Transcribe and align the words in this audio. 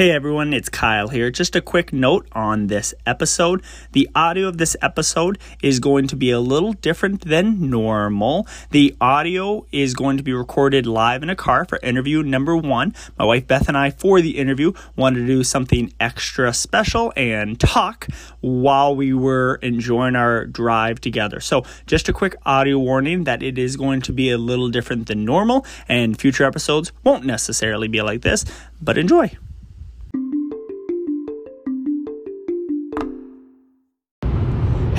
Hey 0.00 0.12
everyone, 0.12 0.54
it's 0.54 0.70
Kyle 0.70 1.08
here. 1.08 1.30
Just 1.30 1.54
a 1.54 1.60
quick 1.60 1.92
note 1.92 2.26
on 2.32 2.68
this 2.68 2.94
episode. 3.04 3.62
The 3.92 4.08
audio 4.14 4.48
of 4.48 4.56
this 4.56 4.74
episode 4.80 5.38
is 5.62 5.78
going 5.78 6.06
to 6.06 6.16
be 6.16 6.30
a 6.30 6.40
little 6.40 6.72
different 6.72 7.26
than 7.26 7.68
normal. 7.68 8.48
The 8.70 8.96
audio 8.98 9.66
is 9.72 9.92
going 9.92 10.16
to 10.16 10.22
be 10.22 10.32
recorded 10.32 10.86
live 10.86 11.22
in 11.22 11.28
a 11.28 11.36
car 11.36 11.66
for 11.66 11.78
interview 11.82 12.22
number 12.22 12.56
one. 12.56 12.94
My 13.18 13.26
wife 13.26 13.46
Beth 13.46 13.68
and 13.68 13.76
I, 13.76 13.90
for 13.90 14.22
the 14.22 14.38
interview, 14.38 14.72
wanted 14.96 15.20
to 15.20 15.26
do 15.26 15.44
something 15.44 15.92
extra 16.00 16.54
special 16.54 17.12
and 17.14 17.60
talk 17.60 18.08
while 18.40 18.96
we 18.96 19.12
were 19.12 19.56
enjoying 19.56 20.16
our 20.16 20.46
drive 20.46 21.02
together. 21.02 21.40
So, 21.40 21.62
just 21.84 22.08
a 22.08 22.14
quick 22.14 22.36
audio 22.46 22.78
warning 22.78 23.24
that 23.24 23.42
it 23.42 23.58
is 23.58 23.76
going 23.76 24.00
to 24.00 24.14
be 24.14 24.30
a 24.30 24.38
little 24.38 24.70
different 24.70 25.08
than 25.08 25.26
normal, 25.26 25.66
and 25.88 26.18
future 26.18 26.44
episodes 26.44 26.90
won't 27.04 27.26
necessarily 27.26 27.86
be 27.86 28.00
like 28.00 28.22
this, 28.22 28.46
but 28.80 28.96
enjoy. 28.96 29.36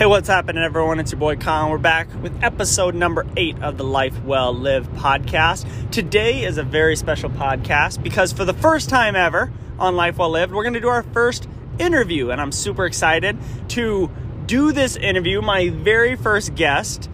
Hey, 0.02 0.08
what's 0.08 0.28
happening, 0.28 0.64
everyone? 0.64 1.00
It's 1.00 1.12
your 1.12 1.20
boy 1.20 1.36
Colin. 1.36 1.70
We're 1.70 1.78
back 1.78 2.08
with 2.24 2.44
episode 2.44 2.96
number 2.96 3.24
eight 3.38 3.62
of 3.62 3.78
the 3.78 3.84
Life 3.84 4.20
Well 4.24 4.52
Lived 4.52 4.90
podcast. 4.96 5.92
Today 5.92 6.44
is 6.44 6.58
a 6.58 6.64
very 6.64 6.96
special 6.96 7.30
podcast 7.30 8.02
because 8.02 8.34
for 8.34 8.44
the 8.44 8.54
first 8.56 8.90
time 8.90 9.16
ever 9.16 9.54
on 9.78 9.96
Life 9.96 10.18
Well 10.18 10.32
Lived, 10.32 10.54
we're 10.54 10.64
going 10.64 10.74
to 10.74 10.80
do 10.80 10.88
our 10.88 11.04
first 11.04 11.48
interview, 11.78 12.32
and 12.32 12.42
I'm 12.42 12.52
super 12.52 12.88
excited 12.88 13.38
to 13.68 14.10
do 14.48 14.72
this 14.72 14.96
interview. 14.96 15.40
My 15.40 15.70
very 15.70 16.16
first 16.16 16.56
guest 16.56 17.08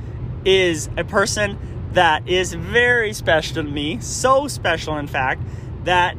is 0.45 0.89
a 0.95 1.03
person 1.03 1.59
that 1.91 2.25
is 2.25 2.53
very 2.53 3.11
special 3.11 3.55
to 3.55 3.63
me, 3.63 3.99
so 3.99 4.47
special, 4.47 4.97
in 4.97 5.07
fact, 5.07 5.41
that 5.83 6.15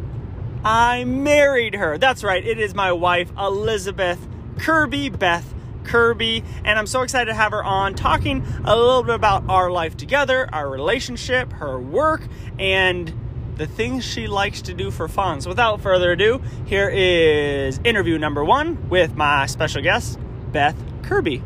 I 0.62 1.05
married 1.05 1.77
her. 1.77 1.97
That's 1.97 2.22
right, 2.22 2.47
it 2.47 2.58
is 2.58 2.75
my 2.75 2.92
wife, 2.92 3.32
Elizabeth 3.38 4.28
Kirby 4.58 5.08
Beth 5.08 5.55
Kirby, 5.89 6.44
and 6.64 6.78
I'm 6.78 6.86
so 6.86 7.03
excited 7.03 7.27
to 7.27 7.34
have 7.34 7.53
her 7.53 7.64
on 7.64 7.94
talking 7.94 8.44
a 8.64 8.77
little 8.77 9.03
bit 9.03 9.14
about 9.14 9.48
our 9.48 9.70
life 9.70 9.97
together, 9.97 10.48
our 10.53 10.69
relationship, 10.69 11.53
her 11.55 11.81
work, 11.81 12.28
and 12.58 13.12
the 13.56 13.67
things 13.67 14.05
she 14.05 14.27
likes 14.27 14.62
to 14.62 14.75
do 14.75 14.91
for 14.91 15.09
fun. 15.09 15.41
So, 15.41 15.48
without 15.48 15.81
further 15.81 16.12
ado, 16.12 16.41
here 16.66 16.89
is 16.89 17.81
interview 17.84 18.19
number 18.19 18.44
one 18.44 18.89
with 18.89 19.16
my 19.16 19.47
special 19.47 19.83
guest, 19.83 20.19
Beth 20.53 20.77
Kirby. 21.03 21.42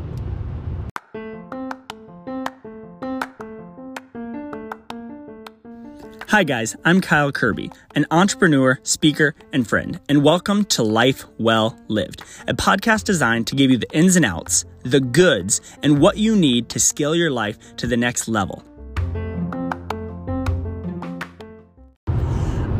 Hi, 6.33 6.43
guys, 6.43 6.75
I'm 6.83 6.99
Kyle 6.99 7.31
Kirby, 7.31 7.69
an 7.93 8.07
entrepreneur, 8.09 8.79
speaker, 8.81 9.35
and 9.51 9.67
friend, 9.67 9.99
and 10.09 10.23
welcome 10.23 10.65
to 10.65 10.81
Life 10.81 11.25
Well 11.37 11.77
Lived, 11.89 12.23
a 12.47 12.55
podcast 12.55 13.03
designed 13.03 13.45
to 13.45 13.55
give 13.55 13.69
you 13.69 13.77
the 13.77 13.95
ins 13.95 14.15
and 14.15 14.25
outs, 14.25 14.65
the 14.81 14.99
goods, 14.99 15.61
and 15.83 15.99
what 15.99 16.17
you 16.17 16.35
need 16.35 16.69
to 16.69 16.79
scale 16.79 17.13
your 17.13 17.29
life 17.29 17.75
to 17.75 17.85
the 17.85 17.97
next 17.97 18.27
level. 18.27 18.65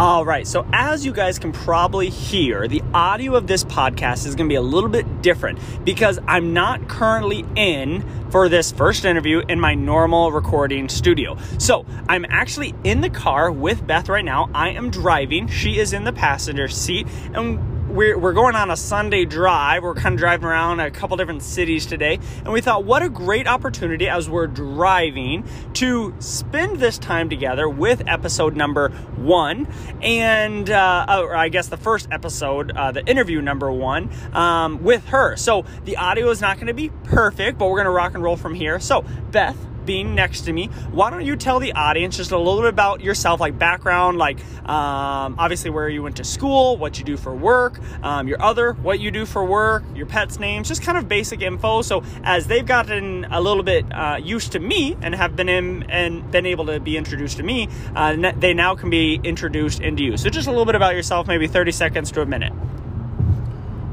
All 0.04 0.26
right, 0.26 0.46
so 0.46 0.68
as 0.74 1.06
you 1.06 1.14
guys 1.14 1.40
can 1.40 1.54
probably 1.54 2.10
hear, 2.10 2.68
the 2.68 2.84
audio 2.94 3.36
of 3.36 3.48
this 3.48 3.64
podcast 3.64 4.28
is 4.28 4.36
going 4.36 4.50
to 4.50 4.52
be 4.52 4.58
a 4.58 4.62
little 4.62 4.90
bit 4.90 5.22
different 5.22 5.60
because 5.86 6.20
I'm 6.28 6.52
not 6.52 6.90
currently 6.90 7.46
in 7.56 8.04
for 8.30 8.50
this 8.50 8.70
first 8.70 9.06
interview 9.06 9.44
in 9.48 9.62
my 9.62 9.76
normal 9.76 10.34
recording 10.34 10.90
studio. 10.90 11.38
So 11.58 11.86
I'm 12.10 12.26
actually 12.28 12.76
in 12.84 13.00
the 13.00 13.10
car 13.10 13.50
with 13.50 13.88
Beth 13.88 14.10
right 14.10 14.26
now. 14.26 14.50
I 14.54 14.72
am 14.72 14.90
driving, 14.90 15.48
she 15.48 15.80
is 15.80 15.94
in 15.94 16.04
the 16.04 16.12
passenger 16.12 16.68
seat, 16.68 17.08
and 17.34 17.73
we're, 17.94 18.18
we're 18.18 18.34
going 18.34 18.56
on 18.56 18.72
a 18.72 18.76
Sunday 18.76 19.24
drive. 19.24 19.84
We're 19.84 19.94
kind 19.94 20.14
of 20.14 20.20
driving 20.20 20.48
around 20.48 20.80
a 20.80 20.90
couple 20.90 21.16
different 21.16 21.44
cities 21.44 21.86
today. 21.86 22.20
And 22.44 22.52
we 22.52 22.60
thought, 22.60 22.84
what 22.84 23.04
a 23.04 23.10
great 23.10 23.48
opportunity 23.48 24.10
as 24.10 24.28
we're 24.28 24.48
driving 24.48 25.46
to 25.74 26.16
spend 26.20 26.78
this 26.78 26.98
time 26.98 27.30
together 27.30 27.70
with 27.70 28.02
episode 28.08 28.56
number 28.56 28.90
one. 28.90 29.68
And, 30.02 30.70
uh, 30.70 31.06
or 31.22 31.36
I 31.36 31.50
guess 31.50 31.68
the 31.68 31.78
first 31.78 32.08
episode, 32.12 32.72
uh, 32.72 32.92
the 32.92 33.06
interview 33.06 33.42
number 33.42 33.72
one, 33.72 34.10
um, 34.34 34.84
with 34.84 35.06
her. 35.10 35.36
So 35.36 35.64
the 35.86 35.98
audio 35.98 36.30
is 36.32 36.42
not 36.42 36.58
going 36.58 36.68
to 36.68 36.74
be 36.74 36.90
perfect, 37.04 37.60
but 37.60 37.68
we're 37.68 37.78
going 37.78 37.86
to 37.86 37.92
rock 37.92 38.16
and 38.16 38.24
roll 38.24 38.38
from 38.38 38.56
here. 38.56 38.80
So, 38.80 39.06
Beth, 39.32 39.58
being 39.86 40.16
next 40.16 40.42
to 40.42 40.54
me, 40.54 40.68
why 40.92 41.10
don't 41.10 41.26
you 41.26 41.36
tell 41.36 41.60
the 41.60 41.74
audience 41.74 42.18
just 42.18 42.32
a 42.32 42.38
little 42.38 42.62
bit 42.62 42.70
about 42.70 43.02
yourself, 43.02 43.40
like 43.40 43.58
background, 43.58 44.18
like 44.18 44.40
um, 44.66 45.36
obviously 45.38 45.70
where 45.70 45.90
you 45.90 46.04
went 46.04 46.18
to 46.18 46.24
school, 46.24 46.78
what 46.78 47.00
you 47.00 47.06
do 47.06 47.18
for 47.18 47.34
work, 47.34 47.80
um, 48.04 48.28
your 48.28 48.42
other, 48.42 48.74
what 48.74 49.00
you 49.00 49.12
do 49.12 49.26
for 49.26 49.44
work, 49.44 49.84
your 49.96 50.06
pets' 50.06 50.40
names, 50.40 50.68
just 50.68 50.82
kind 50.82 50.98
of 50.98 51.08
basic 51.08 51.42
info. 51.42 51.82
So 51.82 52.04
as 52.24 52.48
they've 52.48 52.66
gotten 52.66 53.26
a 53.26 53.42
little 53.42 53.64
bit 53.64 53.86
uh, 53.92 54.20
used 54.22 54.52
to 54.54 54.60
me 54.60 54.96
and 55.02 55.14
have 55.16 55.36
been 55.36 55.50
in 55.50 55.84
and 55.90 56.30
been 56.32 56.46
able 56.46 56.66
to 56.68 56.80
be 56.80 56.98
introduced 56.98 57.38
to 57.38 57.44
me, 57.44 57.68
uh, 57.96 58.32
they 58.38 58.54
now 58.54 58.76
can 58.76 58.90
be 58.90 59.20
introduced 59.24 59.82
into 59.82 60.04
you. 60.04 60.18
So 60.18 60.30
just 60.30 60.48
a 60.48 60.52
little 60.52 60.66
bit 60.66 60.76
about 60.76 60.96
yourself, 60.96 61.28
maybe 61.28 61.48
30 61.48 61.72
seconds 61.72 62.12
to 62.12 62.22
a 62.22 62.26
minute. 62.26 62.54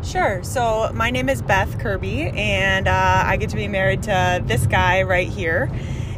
Sure. 0.03 0.43
So 0.43 0.91
my 0.95 1.11
name 1.11 1.29
is 1.29 1.43
Beth 1.43 1.79
Kirby, 1.79 2.29
and 2.29 2.89
uh, 2.89 3.23
I 3.27 3.37
get 3.37 3.51
to 3.51 3.57
be 3.57 3.69
married 3.69 4.03
to 4.05 4.43
this 4.45 4.67
guy 4.67 5.03
right 5.03 5.29
here. 5.29 5.71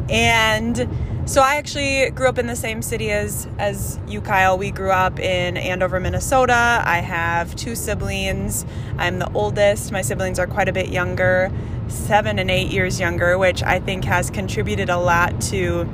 And 0.08 0.88
so 1.24 1.42
I 1.42 1.56
actually 1.56 2.10
grew 2.10 2.28
up 2.28 2.38
in 2.38 2.46
the 2.46 2.56
same 2.56 2.80
city 2.80 3.10
as 3.10 3.48
as 3.58 3.98
you, 4.06 4.20
Kyle. 4.20 4.56
We 4.56 4.70
grew 4.70 4.92
up 4.92 5.18
in 5.18 5.56
Andover, 5.56 5.98
Minnesota. 5.98 6.82
I 6.84 6.98
have 6.98 7.56
two 7.56 7.74
siblings. 7.74 8.64
I'm 8.98 9.18
the 9.18 9.30
oldest. 9.32 9.90
My 9.90 10.02
siblings 10.02 10.38
are 10.38 10.46
quite 10.46 10.68
a 10.68 10.72
bit 10.72 10.88
younger, 10.88 11.50
seven 11.88 12.38
and 12.38 12.52
eight 12.52 12.70
years 12.70 13.00
younger, 13.00 13.36
which 13.36 13.64
I 13.64 13.80
think 13.80 14.04
has 14.04 14.30
contributed 14.30 14.90
a 14.90 14.98
lot 14.98 15.40
to. 15.42 15.88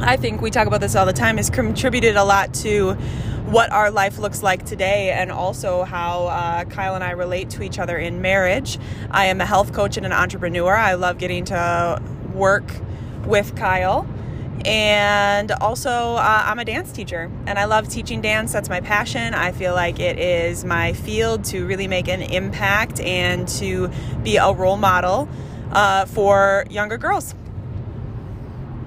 I 0.00 0.16
think 0.16 0.42
we 0.42 0.50
talk 0.50 0.66
about 0.66 0.80
this 0.80 0.94
all 0.94 1.06
the 1.06 1.12
time. 1.12 1.38
Has 1.38 1.48
contributed 1.48 2.16
a 2.16 2.24
lot 2.24 2.52
to 2.54 2.98
what 3.44 3.70
our 3.70 3.90
life 3.90 4.18
looks 4.18 4.42
like 4.42 4.64
today 4.64 5.10
and 5.10 5.30
also 5.30 5.84
how 5.84 6.26
uh, 6.26 6.64
Kyle 6.64 6.94
and 6.94 7.04
I 7.04 7.10
relate 7.10 7.50
to 7.50 7.62
each 7.62 7.78
other 7.78 7.98
in 7.98 8.22
marriage. 8.22 8.78
I 9.10 9.26
am 9.26 9.40
a 9.40 9.46
health 9.46 9.72
coach 9.72 9.96
and 9.96 10.06
an 10.06 10.12
entrepreneur. 10.12 10.74
I 10.74 10.94
love 10.94 11.18
getting 11.18 11.44
to 11.46 12.02
work 12.32 12.64
with 13.26 13.54
Kyle. 13.54 14.06
And 14.64 15.50
also, 15.52 15.90
uh, 15.90 16.42
I'm 16.46 16.58
a 16.58 16.64
dance 16.64 16.90
teacher 16.90 17.30
and 17.46 17.58
I 17.58 17.66
love 17.66 17.88
teaching 17.88 18.22
dance. 18.22 18.52
That's 18.52 18.70
my 18.70 18.80
passion. 18.80 19.34
I 19.34 19.52
feel 19.52 19.74
like 19.74 20.00
it 20.00 20.18
is 20.18 20.64
my 20.64 20.94
field 20.94 21.44
to 21.46 21.66
really 21.66 21.88
make 21.88 22.08
an 22.08 22.22
impact 22.22 22.98
and 23.00 23.46
to 23.48 23.90
be 24.22 24.36
a 24.36 24.52
role 24.52 24.78
model 24.78 25.28
uh, 25.72 26.06
for 26.06 26.64
younger 26.70 26.96
girls. 26.96 27.34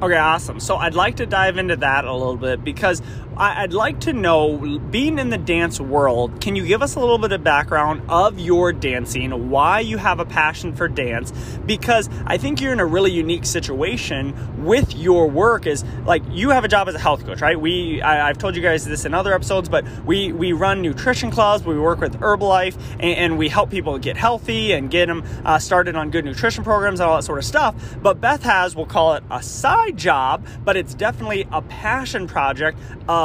Okay, 0.02 0.16
awesome. 0.16 0.60
So 0.60 0.78
I'd 0.78 0.94
like 0.94 1.16
to 1.18 1.26
dive 1.26 1.58
into 1.58 1.76
that 1.78 2.06
a 2.06 2.14
little 2.14 2.38
bit 2.38 2.64
because 2.64 3.02
I'd 3.40 3.74
like 3.74 4.00
to 4.02 4.14
know, 4.14 4.80
being 4.90 5.20
in 5.20 5.30
the 5.30 5.38
dance 5.38 5.80
world, 5.80 6.42
can 6.42 6.56
you 6.56 6.66
give 6.66 6.82
us 6.82 6.96
a 6.96 7.00
little 7.00 7.20
bit 7.20 7.32
of 7.32 7.44
background 7.44 8.02
of 8.10 8.40
your 8.40 8.74
dancing, 8.74 9.50
why 9.52 9.82
you 9.82 9.98
have 9.98 10.20
a 10.20 10.26
passion 10.26 10.76
for 10.76 10.88
dance? 10.88 11.32
Because 11.66 12.10
I 12.26 12.38
think 12.38 12.62
you're 12.62 12.74
in 12.74 12.80
a 12.80 12.86
really 12.86 13.12
unique 13.12 13.46
situation 13.46 14.66
with 14.66 14.96
your 14.96 15.30
work. 15.30 15.68
Is 15.68 15.84
like 16.06 16.24
you 16.32 16.50
have 16.50 16.64
a 16.64 16.68
job 16.68 16.88
as 16.88 16.96
a 16.96 17.00
health 17.00 17.26
coach, 17.26 17.42
right? 17.42 17.60
We 17.60 18.02
I, 18.02 18.28
have 18.28 18.40
told 18.40 18.56
you 18.56 18.62
guys 18.62 18.86
this 18.86 19.06
in 19.06 19.14
other 19.14 19.34
episodes, 19.34 19.70
but 19.70 19.86
we 20.06 20.32
we 20.32 20.54
run 20.54 20.82
nutrition 20.82 21.30
clubs, 21.30 21.64
we 21.64 21.78
work 21.78 22.00
with 22.00 22.20
Herbalife, 22.20 22.76
and, 22.94 23.18
and 23.18 23.38
we 23.38 23.50
help 23.50 23.70
people 23.70 24.00
get 24.00 24.18
healthy 24.18 24.72
and 24.72 24.90
get 24.90 25.06
them 25.08 25.24
uh, 25.46 25.60
started 25.60 25.96
on 25.96 26.10
good 26.10 26.26
nutrition 26.26 26.64
programs 26.64 27.00
and 27.00 27.10
all 27.10 27.18
that 27.18 27.24
sort 27.24 27.38
of 27.38 27.46
stuff. 27.46 27.76
But 28.02 28.20
Beth 28.20 28.44
has, 28.44 28.76
we'll 28.76 28.88
call 28.88 29.14
it 29.14 29.24
a 29.30 29.44
side 29.44 29.98
job, 29.98 30.46
but 30.64 30.76
it's 30.76 30.96
definitely 30.96 31.48
a 31.52 31.62
passion 31.62 32.28
project. 32.28 32.80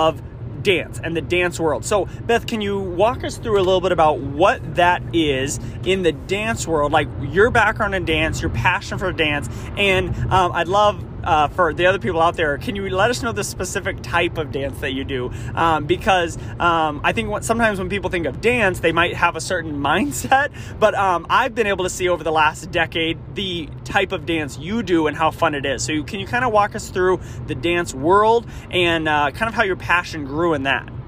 Of 0.08 0.22
dance 0.62 1.00
and 1.02 1.16
the 1.16 1.20
dance 1.20 1.58
world. 1.58 1.84
So, 1.84 2.06
Beth, 2.26 2.46
can 2.46 2.60
you 2.60 2.78
walk 2.78 3.24
us 3.24 3.36
through 3.36 3.56
a 3.56 3.64
little 3.64 3.80
bit 3.80 3.92
about 3.92 4.20
what 4.20 4.76
that 4.76 5.02
is 5.14 5.58
in 5.84 6.02
the 6.02 6.12
dance 6.12 6.66
world, 6.66 6.92
like 6.92 7.08
your 7.20 7.50
background 7.50 7.94
in 7.94 8.04
dance, 8.04 8.40
your 8.40 8.50
passion 8.50 8.98
for 8.98 9.12
dance, 9.12 9.48
and 9.76 10.14
um, 10.32 10.52
I'd 10.52 10.68
love 10.68 11.04
uh, 11.24 11.48
for 11.48 11.72
the 11.72 11.86
other 11.86 11.98
people 11.98 12.20
out 12.20 12.36
there, 12.36 12.58
can 12.58 12.76
you 12.76 12.88
let 12.90 13.10
us 13.10 13.22
know 13.22 13.32
the 13.32 13.44
specific 13.44 14.02
type 14.02 14.38
of 14.38 14.52
dance 14.52 14.80
that 14.80 14.92
you 14.92 15.04
do? 15.04 15.30
Um, 15.54 15.86
because 15.86 16.38
um, 16.58 17.00
I 17.04 17.12
think 17.12 17.28
what, 17.28 17.44
sometimes 17.44 17.78
when 17.78 17.88
people 17.88 18.10
think 18.10 18.26
of 18.26 18.40
dance, 18.40 18.80
they 18.80 18.92
might 18.92 19.14
have 19.14 19.36
a 19.36 19.40
certain 19.40 19.80
mindset, 19.82 20.52
but 20.78 20.94
um, 20.94 21.26
I've 21.28 21.54
been 21.54 21.66
able 21.66 21.84
to 21.84 21.90
see 21.90 22.08
over 22.08 22.24
the 22.24 22.32
last 22.32 22.70
decade 22.70 23.18
the 23.34 23.68
type 23.84 24.12
of 24.12 24.26
dance 24.26 24.58
you 24.58 24.82
do 24.82 25.06
and 25.06 25.16
how 25.16 25.30
fun 25.30 25.54
it 25.54 25.64
is. 25.64 25.84
So, 25.84 26.02
can 26.02 26.20
you 26.20 26.26
kind 26.26 26.44
of 26.44 26.52
walk 26.52 26.74
us 26.74 26.90
through 26.90 27.20
the 27.46 27.54
dance 27.54 27.94
world 27.94 28.46
and 28.70 29.08
uh, 29.08 29.30
kind 29.32 29.48
of 29.48 29.54
how 29.54 29.62
your 29.62 29.76
passion 29.76 30.24
grew 30.24 30.54
in 30.54 30.64
that? 30.64 30.88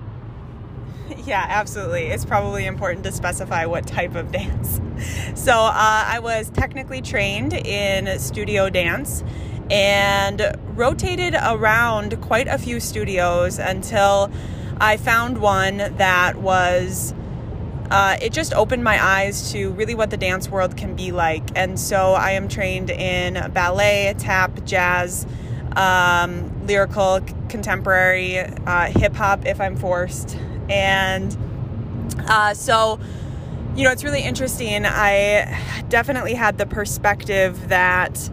Yeah, 1.26 1.44
absolutely. 1.48 2.08
It's 2.08 2.24
probably 2.24 2.66
important 2.66 3.04
to 3.04 3.12
specify 3.12 3.64
what 3.64 3.86
type 3.86 4.14
of 4.14 4.30
dance. 4.32 4.80
So, 5.34 5.52
uh, 5.52 6.04
I 6.06 6.18
was 6.20 6.50
technically 6.50 7.00
trained 7.00 7.52
in 7.54 8.18
studio 8.18 8.68
dance 8.68 9.22
and 9.70 10.56
rotated 10.74 11.34
around 11.34 12.20
quite 12.20 12.48
a 12.48 12.58
few 12.58 12.80
studios 12.80 13.58
until 13.58 14.30
I 14.78 14.96
found 14.96 15.38
one 15.38 15.78
that 15.96 16.36
was 16.36 17.14
uh, 17.90 18.16
it 18.20 18.32
just 18.32 18.52
opened 18.54 18.82
my 18.82 19.02
eyes 19.02 19.52
to 19.52 19.70
really 19.72 19.94
what 19.94 20.10
the 20.10 20.16
dance 20.16 20.48
world 20.48 20.76
can 20.76 20.96
be 20.96 21.12
like. 21.12 21.44
And 21.54 21.78
so 21.78 22.14
I 22.14 22.32
am 22.32 22.48
trained 22.48 22.90
in 22.90 23.52
ballet, 23.52 24.14
tap, 24.18 24.64
jazz, 24.64 25.26
um, 25.76 26.66
lyrical, 26.66 27.20
contemporary, 27.48 28.38
uh, 28.38 28.86
hip 28.86 29.14
hop 29.14 29.46
if 29.46 29.60
I'm 29.60 29.76
forced. 29.76 30.36
And 30.68 31.36
uh, 32.26 32.54
so, 32.54 32.98
you 33.76 33.84
know, 33.84 33.90
it's 33.90 34.02
really 34.02 34.22
interesting. 34.22 34.86
I 34.86 35.84
definitely 35.88 36.34
had 36.34 36.58
the 36.58 36.66
perspective 36.66 37.68
that 37.68 38.30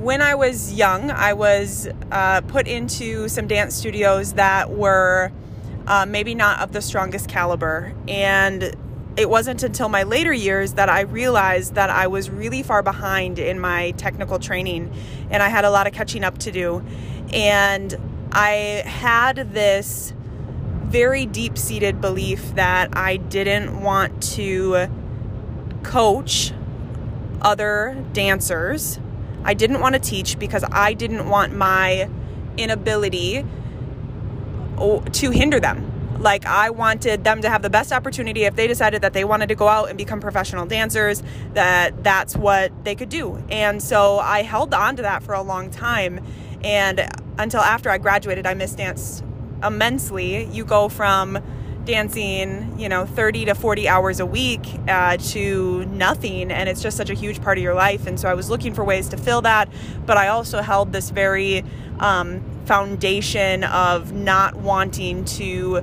when 0.00 0.22
I 0.22 0.36
was 0.36 0.72
young, 0.72 1.10
I 1.10 1.32
was 1.32 1.88
uh, 2.12 2.40
put 2.42 2.68
into 2.68 3.28
some 3.28 3.48
dance 3.48 3.74
studios 3.74 4.34
that 4.34 4.70
were 4.70 5.32
uh, 5.88 6.06
maybe 6.06 6.34
not 6.34 6.60
of 6.60 6.72
the 6.72 6.80
strongest 6.80 7.28
caliber. 7.28 7.92
And 8.06 8.76
it 9.16 9.28
wasn't 9.28 9.64
until 9.64 9.88
my 9.88 10.04
later 10.04 10.32
years 10.32 10.74
that 10.74 10.88
I 10.88 11.00
realized 11.00 11.74
that 11.74 11.90
I 11.90 12.06
was 12.06 12.30
really 12.30 12.62
far 12.62 12.82
behind 12.82 13.40
in 13.40 13.58
my 13.58 13.90
technical 13.92 14.38
training 14.38 14.94
and 15.30 15.42
I 15.42 15.48
had 15.48 15.64
a 15.64 15.70
lot 15.70 15.88
of 15.88 15.92
catching 15.92 16.22
up 16.22 16.38
to 16.38 16.52
do. 16.52 16.84
And 17.32 17.96
I 18.30 18.84
had 18.86 19.52
this 19.52 20.12
very 20.84 21.26
deep 21.26 21.58
seated 21.58 22.00
belief 22.00 22.54
that 22.54 22.96
I 22.96 23.16
didn't 23.16 23.82
want 23.82 24.22
to 24.34 24.86
coach 25.82 26.52
other 27.42 28.04
dancers. 28.12 29.00
I 29.44 29.54
didn't 29.54 29.80
want 29.80 29.94
to 29.94 30.00
teach 30.00 30.38
because 30.38 30.64
I 30.70 30.94
didn't 30.94 31.28
want 31.28 31.54
my 31.54 32.08
inability 32.56 33.44
to 34.76 35.30
hinder 35.30 35.60
them. 35.60 36.20
Like, 36.20 36.46
I 36.46 36.70
wanted 36.70 37.22
them 37.22 37.42
to 37.42 37.48
have 37.48 37.62
the 37.62 37.70
best 37.70 37.92
opportunity 37.92 38.44
if 38.44 38.56
they 38.56 38.66
decided 38.66 39.02
that 39.02 39.12
they 39.12 39.24
wanted 39.24 39.48
to 39.50 39.54
go 39.54 39.68
out 39.68 39.88
and 39.88 39.96
become 39.96 40.20
professional 40.20 40.66
dancers, 40.66 41.22
that 41.54 42.02
that's 42.02 42.36
what 42.36 42.72
they 42.84 42.96
could 42.96 43.08
do. 43.08 43.42
And 43.50 43.80
so 43.80 44.18
I 44.18 44.42
held 44.42 44.74
on 44.74 44.96
to 44.96 45.02
that 45.02 45.22
for 45.22 45.34
a 45.34 45.42
long 45.42 45.70
time. 45.70 46.24
And 46.64 47.08
until 47.38 47.60
after 47.60 47.88
I 47.88 47.98
graduated, 47.98 48.46
I 48.46 48.54
missed 48.54 48.78
dance 48.78 49.22
immensely. 49.62 50.44
You 50.46 50.64
go 50.64 50.88
from 50.88 51.38
dancing, 51.88 52.78
you 52.78 52.88
know, 52.88 53.06
30 53.06 53.46
to 53.46 53.54
40 53.54 53.88
hours 53.88 54.20
a 54.20 54.26
week 54.26 54.60
uh, 54.86 55.16
to 55.16 55.84
nothing. 55.86 56.52
And 56.52 56.68
it's 56.68 56.82
just 56.82 56.96
such 56.96 57.10
a 57.10 57.14
huge 57.14 57.42
part 57.42 57.58
of 57.58 57.64
your 57.64 57.74
life. 57.74 58.06
And 58.06 58.20
so 58.20 58.28
I 58.28 58.34
was 58.34 58.50
looking 58.50 58.74
for 58.74 58.84
ways 58.84 59.08
to 59.08 59.16
fill 59.16 59.42
that. 59.42 59.68
But 60.06 60.16
I 60.18 60.28
also 60.28 60.60
held 60.60 60.92
this 60.92 61.10
very 61.10 61.64
um, 61.98 62.44
foundation 62.66 63.64
of 63.64 64.12
not 64.12 64.54
wanting 64.54 65.24
to 65.24 65.80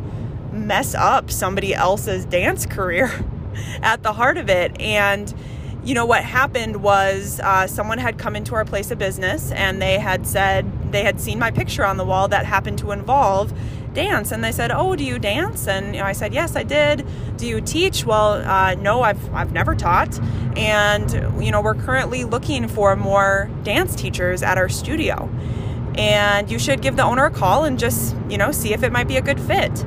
mess 0.54 0.94
up 0.96 1.31
somebody 1.31 1.74
else's 1.74 2.24
dance 2.24 2.66
career 2.66 3.12
at 3.81 4.04
the 4.04 4.13
heart 4.13 4.38
of 4.38 4.48
it. 4.48 4.80
And 4.80 5.34
you 5.84 5.94
know 5.94 6.06
what 6.06 6.24
happened 6.24 6.78
was 6.78 7.40
uh, 7.40 7.68
someone 7.68 7.98
had 7.98 8.18
come 8.18 8.36
into 8.36 8.56
our 8.56 8.66
place 8.66 8.90
of 8.90 8.98
business 8.98 9.52
and 9.52 9.81
they 9.81 10.00
had 10.00 10.25
said 10.25 10.92
they 10.92 11.04
had 11.04 11.19
seen 11.19 11.38
my 11.38 11.52
picture 11.52 11.86
on 11.86 11.98
the 11.98 12.06
wall 12.06 12.28
that 12.28 12.46
happened 12.46 12.80
to 12.80 12.92
involve 12.92 13.54
dance. 13.95 14.31
And 14.31 14.44
they 14.44 14.51
said 14.51 14.71
oh 14.71 14.95
do 14.95 15.03
you 15.03 15.18
dance? 15.18 15.68
And 15.68 15.95
you 15.95 16.01
know, 16.01 16.07
i 16.07 16.12
said 16.12 16.33
yes 16.33 16.56
i 16.56 16.63
did. 16.63 17.06
Do 17.38 17.47
you 17.47 17.62
teach? 17.62 18.06
Well 18.06 18.33
uh, 18.33 18.75
no 18.75 19.01
i've 19.01 19.33
i've 19.33 19.51
never 19.51 19.75
taught. 19.75 20.19
And 20.57 21.12
you 21.44 21.51
know 21.51 21.62
we're 21.62 21.75
currently 21.75 22.24
looking 22.24 22.68
for 22.68 22.95
more 22.95 23.50
dance 23.63 23.95
teachers 23.95 24.44
at 24.44 24.57
our 24.57 24.69
studio. 24.69 25.30
And 25.97 26.51
you 26.51 26.59
should 26.59 26.81
give 26.81 26.97
the 26.97 27.03
owner 27.03 27.25
a 27.25 27.31
call 27.31 27.63
and 27.63 27.80
just, 27.80 28.15
you 28.30 28.38
know, 28.38 28.51
see 28.51 28.74
if 28.74 28.83
it 28.83 28.92
might 28.92 29.07
be 29.07 29.18
a 29.18 29.21
good 29.21 29.39
fit. 29.39 29.86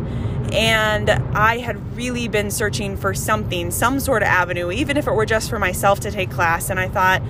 And 0.53 1.11
I 1.11 1.59
had 1.59 1.97
really 1.97 2.29
been 2.29 2.51
searching 2.51 2.97
for 2.97 3.13
something, 3.13 3.71
some 3.71 4.01
sort 4.01 4.23
of 4.23 4.29
avenue, 4.29 4.71
even 4.71 4.97
if 4.97 5.07
it 5.07 5.13
were 5.13 5.27
just 5.27 5.51
for 5.51 5.59
myself 5.59 6.01
to 6.01 6.11
take 6.11 6.31
class. 6.31 6.71
And 6.71 6.81
I 6.81 6.89
thought, 6.89 7.23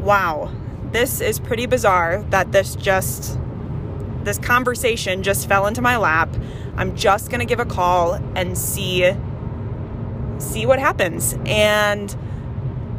wow, 0.00 0.52
this 0.92 1.22
is 1.22 1.38
pretty 1.38 1.64
bizarre 1.64 2.22
that 2.28 2.52
this 2.52 2.76
just, 2.76 3.38
this 4.28 4.38
conversation 4.38 5.22
just 5.22 5.48
fell 5.48 5.66
into 5.66 5.80
my 5.80 5.96
lap. 5.96 6.28
I'm 6.76 6.94
just 6.94 7.30
going 7.30 7.40
to 7.40 7.46
give 7.46 7.60
a 7.60 7.64
call 7.64 8.14
and 8.36 8.56
see, 8.56 9.10
see 10.38 10.66
what 10.66 10.78
happens. 10.78 11.34
And 11.46 12.14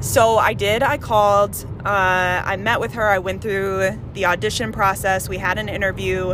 so 0.02 0.38
I 0.38 0.54
did. 0.54 0.82
I 0.82 0.98
called. 0.98 1.66
Uh, 1.86 2.42
I 2.46 2.58
met 2.58 2.80
with 2.80 2.94
her. 2.94 3.08
I 3.08 3.20
went 3.20 3.42
through 3.42 3.98
the 4.14 4.26
audition 4.26 4.72
process. 4.72 5.30
We 5.30 5.38
had 5.38 5.58
an 5.58 5.70
interview, 5.70 6.32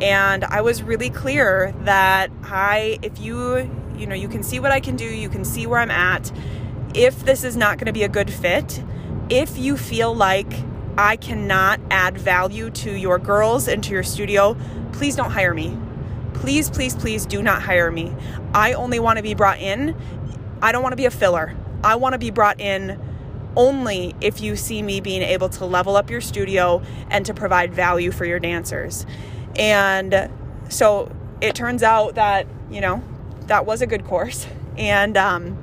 and 0.00 0.44
I 0.44 0.60
was 0.60 0.82
really 0.82 1.10
clear 1.10 1.74
that 1.80 2.30
I, 2.44 2.98
if 3.02 3.18
you, 3.18 3.70
you 3.96 4.06
know, 4.06 4.14
you 4.14 4.28
can 4.28 4.42
see 4.42 4.60
what 4.60 4.70
I 4.70 4.80
can 4.80 4.96
do. 4.96 5.04
You 5.04 5.28
can 5.28 5.44
see 5.44 5.66
where 5.66 5.80
I'm 5.80 5.90
at. 5.90 6.30
If 6.94 7.24
this 7.24 7.42
is 7.42 7.56
not 7.56 7.78
going 7.78 7.86
to 7.86 7.92
be 7.92 8.04
a 8.04 8.08
good 8.08 8.30
fit, 8.30 8.82
if 9.28 9.58
you 9.58 9.76
feel 9.76 10.14
like 10.14 10.52
I 10.98 11.16
cannot 11.16 11.80
add 11.90 12.16
value 12.18 12.70
to 12.70 12.92
your 12.92 13.18
girls 13.18 13.68
and 13.68 13.82
to 13.84 13.92
your 13.92 14.02
studio, 14.02 14.56
please 14.92 15.16
don't 15.16 15.30
hire 15.30 15.54
me. 15.54 15.76
Please, 16.34 16.70
please, 16.70 16.94
please 16.94 17.26
do 17.26 17.42
not 17.42 17.62
hire 17.62 17.90
me. 17.90 18.14
I 18.54 18.72
only 18.74 18.98
want 18.98 19.16
to 19.18 19.22
be 19.22 19.34
brought 19.34 19.58
in. 19.58 19.96
I 20.62 20.72
don't 20.72 20.82
want 20.82 20.92
to 20.92 20.96
be 20.96 21.06
a 21.06 21.10
filler. 21.10 21.54
I 21.82 21.96
want 21.96 22.14
to 22.14 22.18
be 22.18 22.30
brought 22.30 22.60
in 22.60 23.00
only 23.56 24.14
if 24.20 24.40
you 24.40 24.56
see 24.56 24.82
me 24.82 25.00
being 25.00 25.22
able 25.22 25.48
to 25.48 25.64
level 25.64 25.96
up 25.96 26.10
your 26.10 26.20
studio 26.20 26.82
and 27.10 27.24
to 27.26 27.34
provide 27.34 27.72
value 27.74 28.10
for 28.10 28.24
your 28.24 28.38
dancers. 28.38 29.06
And 29.56 30.30
so 30.68 31.10
it 31.40 31.54
turns 31.54 31.82
out 31.82 32.16
that, 32.16 32.46
you 32.70 32.80
know, 32.80 33.02
that 33.46 33.66
was 33.66 33.82
a 33.82 33.86
good 33.86 34.04
course. 34.04 34.46
And 34.76 35.16
um, 35.16 35.58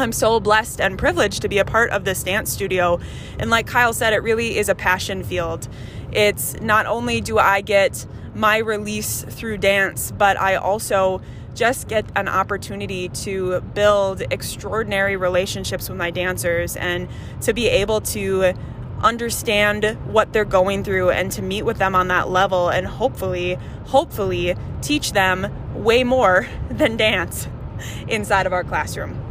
I'm 0.00 0.12
so 0.12 0.38
blessed 0.38 0.80
and 0.80 0.96
privileged 0.96 1.42
to 1.42 1.48
be 1.48 1.58
a 1.58 1.64
part 1.64 1.90
of 1.90 2.04
this 2.04 2.22
dance 2.22 2.52
studio. 2.52 3.00
And 3.40 3.50
like 3.50 3.66
Kyle 3.66 3.92
said, 3.92 4.12
it 4.12 4.22
really 4.22 4.56
is 4.56 4.68
a 4.68 4.74
passion 4.76 5.24
field. 5.24 5.66
It's 6.12 6.60
not 6.60 6.86
only 6.86 7.20
do 7.20 7.38
I 7.38 7.62
get 7.62 8.06
my 8.32 8.58
release 8.58 9.22
through 9.22 9.58
dance, 9.58 10.12
but 10.12 10.40
I 10.40 10.54
also 10.54 11.20
just 11.56 11.88
get 11.88 12.04
an 12.14 12.28
opportunity 12.28 13.08
to 13.08 13.60
build 13.60 14.22
extraordinary 14.30 15.16
relationships 15.16 15.88
with 15.88 15.98
my 15.98 16.12
dancers 16.12 16.76
and 16.76 17.08
to 17.40 17.52
be 17.52 17.66
able 17.66 18.00
to 18.00 18.54
understand 19.02 19.98
what 20.06 20.32
they're 20.32 20.44
going 20.44 20.84
through 20.84 21.10
and 21.10 21.32
to 21.32 21.42
meet 21.42 21.62
with 21.62 21.78
them 21.78 21.96
on 21.96 22.06
that 22.08 22.28
level 22.28 22.68
and 22.68 22.86
hopefully 22.86 23.54
hopefully 23.86 24.56
teach 24.82 25.12
them 25.12 25.48
way 25.74 26.04
more 26.04 26.48
than 26.70 26.96
dance 26.96 27.48
inside 28.08 28.46
of 28.46 28.52
our 28.52 28.64
classroom 28.64 29.27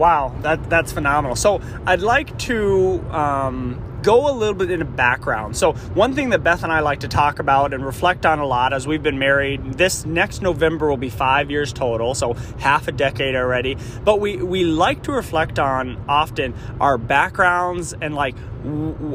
wow 0.00 0.34
that 0.40 0.70
that's 0.70 0.92
phenomenal 0.92 1.36
so 1.36 1.60
i'd 1.86 2.00
like 2.00 2.36
to 2.38 3.00
um 3.10 3.80
go 4.02 4.30
a 4.30 4.32
little 4.32 4.54
bit 4.54 4.70
in 4.70 4.80
into 4.80 4.84
background. 4.84 5.56
So, 5.56 5.72
one 5.72 6.14
thing 6.14 6.30
that 6.30 6.42
Beth 6.42 6.62
and 6.62 6.72
I 6.72 6.80
like 6.80 7.00
to 7.00 7.08
talk 7.08 7.38
about 7.38 7.74
and 7.74 7.84
reflect 7.84 8.24
on 8.24 8.38
a 8.38 8.46
lot 8.46 8.72
as 8.72 8.86
we've 8.86 9.02
been 9.02 9.18
married, 9.18 9.74
this 9.74 10.06
next 10.06 10.42
November 10.42 10.88
will 10.88 10.96
be 10.96 11.10
five 11.10 11.50
years 11.50 11.72
total, 11.72 12.14
so 12.14 12.34
half 12.58 12.88
a 12.88 12.92
decade 12.92 13.34
already. 13.34 13.76
But 14.04 14.20
we, 14.20 14.36
we 14.36 14.64
like 14.64 15.02
to 15.04 15.12
reflect 15.12 15.58
on 15.58 16.02
often 16.08 16.54
our 16.80 16.98
backgrounds 16.98 17.94
and 18.00 18.14
like 18.14 18.34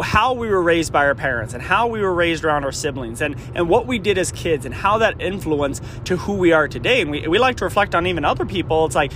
how 0.01 0.33
we 0.33 0.47
were 0.47 0.61
raised 0.61 0.91
by 0.91 1.05
our 1.05 1.13
parents 1.13 1.53
and 1.53 1.61
how 1.61 1.87
we 1.87 2.01
were 2.01 2.13
raised 2.13 2.43
around 2.43 2.63
our 2.63 2.71
siblings 2.71 3.21
and, 3.21 3.35
and 3.53 3.69
what 3.69 3.85
we 3.85 3.99
did 3.99 4.17
as 4.17 4.31
kids 4.31 4.65
and 4.65 4.73
how 4.73 4.97
that 4.97 5.21
influenced 5.21 5.83
to 6.05 6.17
who 6.17 6.33
we 6.33 6.51
are 6.51 6.67
today. 6.67 7.01
And 7.01 7.11
we, 7.11 7.27
we 7.27 7.37
like 7.37 7.57
to 7.57 7.65
reflect 7.65 7.93
on 7.93 8.07
even 8.07 8.25
other 8.25 8.45
people. 8.45 8.85
It's 8.85 8.95
like, 8.95 9.11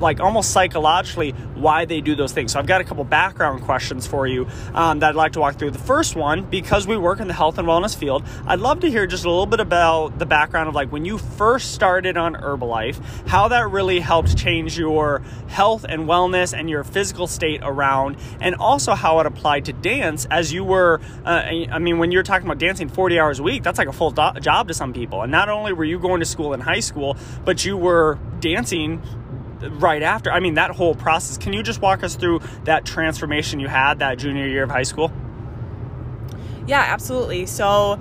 like 0.00 0.20
almost 0.20 0.50
psychologically 0.50 1.32
why 1.54 1.84
they 1.84 2.00
do 2.00 2.14
those 2.14 2.32
things. 2.32 2.52
So 2.52 2.58
I've 2.58 2.66
got 2.66 2.80
a 2.80 2.84
couple 2.84 3.04
background 3.04 3.62
questions 3.62 4.06
for 4.06 4.26
you 4.26 4.48
um, 4.74 5.00
that 5.00 5.10
I'd 5.10 5.14
like 5.14 5.32
to 5.32 5.40
walk 5.40 5.56
through. 5.56 5.72
The 5.72 5.78
first 5.78 6.16
one, 6.16 6.44
because 6.44 6.86
we 6.86 6.96
work 6.96 7.20
in 7.20 7.28
the 7.28 7.34
health 7.34 7.58
and 7.58 7.68
wellness 7.68 7.96
field, 7.96 8.24
I'd 8.46 8.60
love 8.60 8.80
to 8.80 8.90
hear 8.90 9.06
just 9.06 9.24
a 9.24 9.28
little 9.28 9.46
bit 9.46 9.60
about 9.60 10.18
the 10.18 10.26
background 10.26 10.68
of 10.68 10.74
like 10.74 10.90
when 10.90 11.04
you 11.04 11.18
first 11.18 11.72
started 11.72 12.16
on 12.16 12.34
Herbalife, 12.34 13.00
how 13.28 13.48
that 13.48 13.70
really 13.70 14.00
helped 14.00 14.36
change 14.36 14.78
your 14.78 15.22
health 15.48 15.84
and 15.88 16.06
wellness 16.06 16.58
and 16.58 16.70
your 16.70 16.84
physical 16.84 17.26
state 17.26 17.60
around, 17.62 18.16
and 18.40 18.54
also 18.54 18.94
how 18.94 19.20
it 19.20 19.26
applied 19.26 19.66
to 19.66 19.72
dance 19.72 20.26
as 20.30 20.52
you 20.52 20.64
were. 20.64 21.00
Uh, 21.24 21.42
I 21.70 21.78
mean, 21.78 21.98
when 21.98 22.12
you're 22.12 22.22
talking 22.22 22.46
about 22.46 22.58
dancing 22.58 22.88
40 22.88 23.18
hours 23.18 23.38
a 23.38 23.42
week, 23.42 23.62
that's 23.62 23.78
like 23.78 23.88
a 23.88 23.92
full 23.92 24.10
do- 24.10 24.40
job 24.40 24.68
to 24.68 24.74
some 24.74 24.92
people. 24.92 25.22
And 25.22 25.30
not 25.30 25.48
only 25.48 25.72
were 25.72 25.84
you 25.84 25.98
going 25.98 26.20
to 26.20 26.26
school 26.26 26.54
in 26.54 26.60
high 26.60 26.80
school, 26.80 27.16
but 27.44 27.64
you 27.64 27.76
were 27.76 28.18
dancing 28.40 29.02
right 29.62 30.02
after. 30.02 30.30
I 30.30 30.40
mean, 30.40 30.54
that 30.54 30.70
whole 30.70 30.94
process. 30.94 31.38
Can 31.38 31.52
you 31.52 31.62
just 31.62 31.80
walk 31.80 32.02
us 32.02 32.16
through 32.16 32.40
that 32.64 32.84
transformation 32.84 33.60
you 33.60 33.68
had 33.68 33.98
that 34.00 34.18
junior 34.18 34.46
year 34.46 34.64
of 34.64 34.70
high 34.70 34.82
school? 34.82 35.12
Yeah, 36.66 36.80
absolutely. 36.80 37.46
So, 37.46 37.98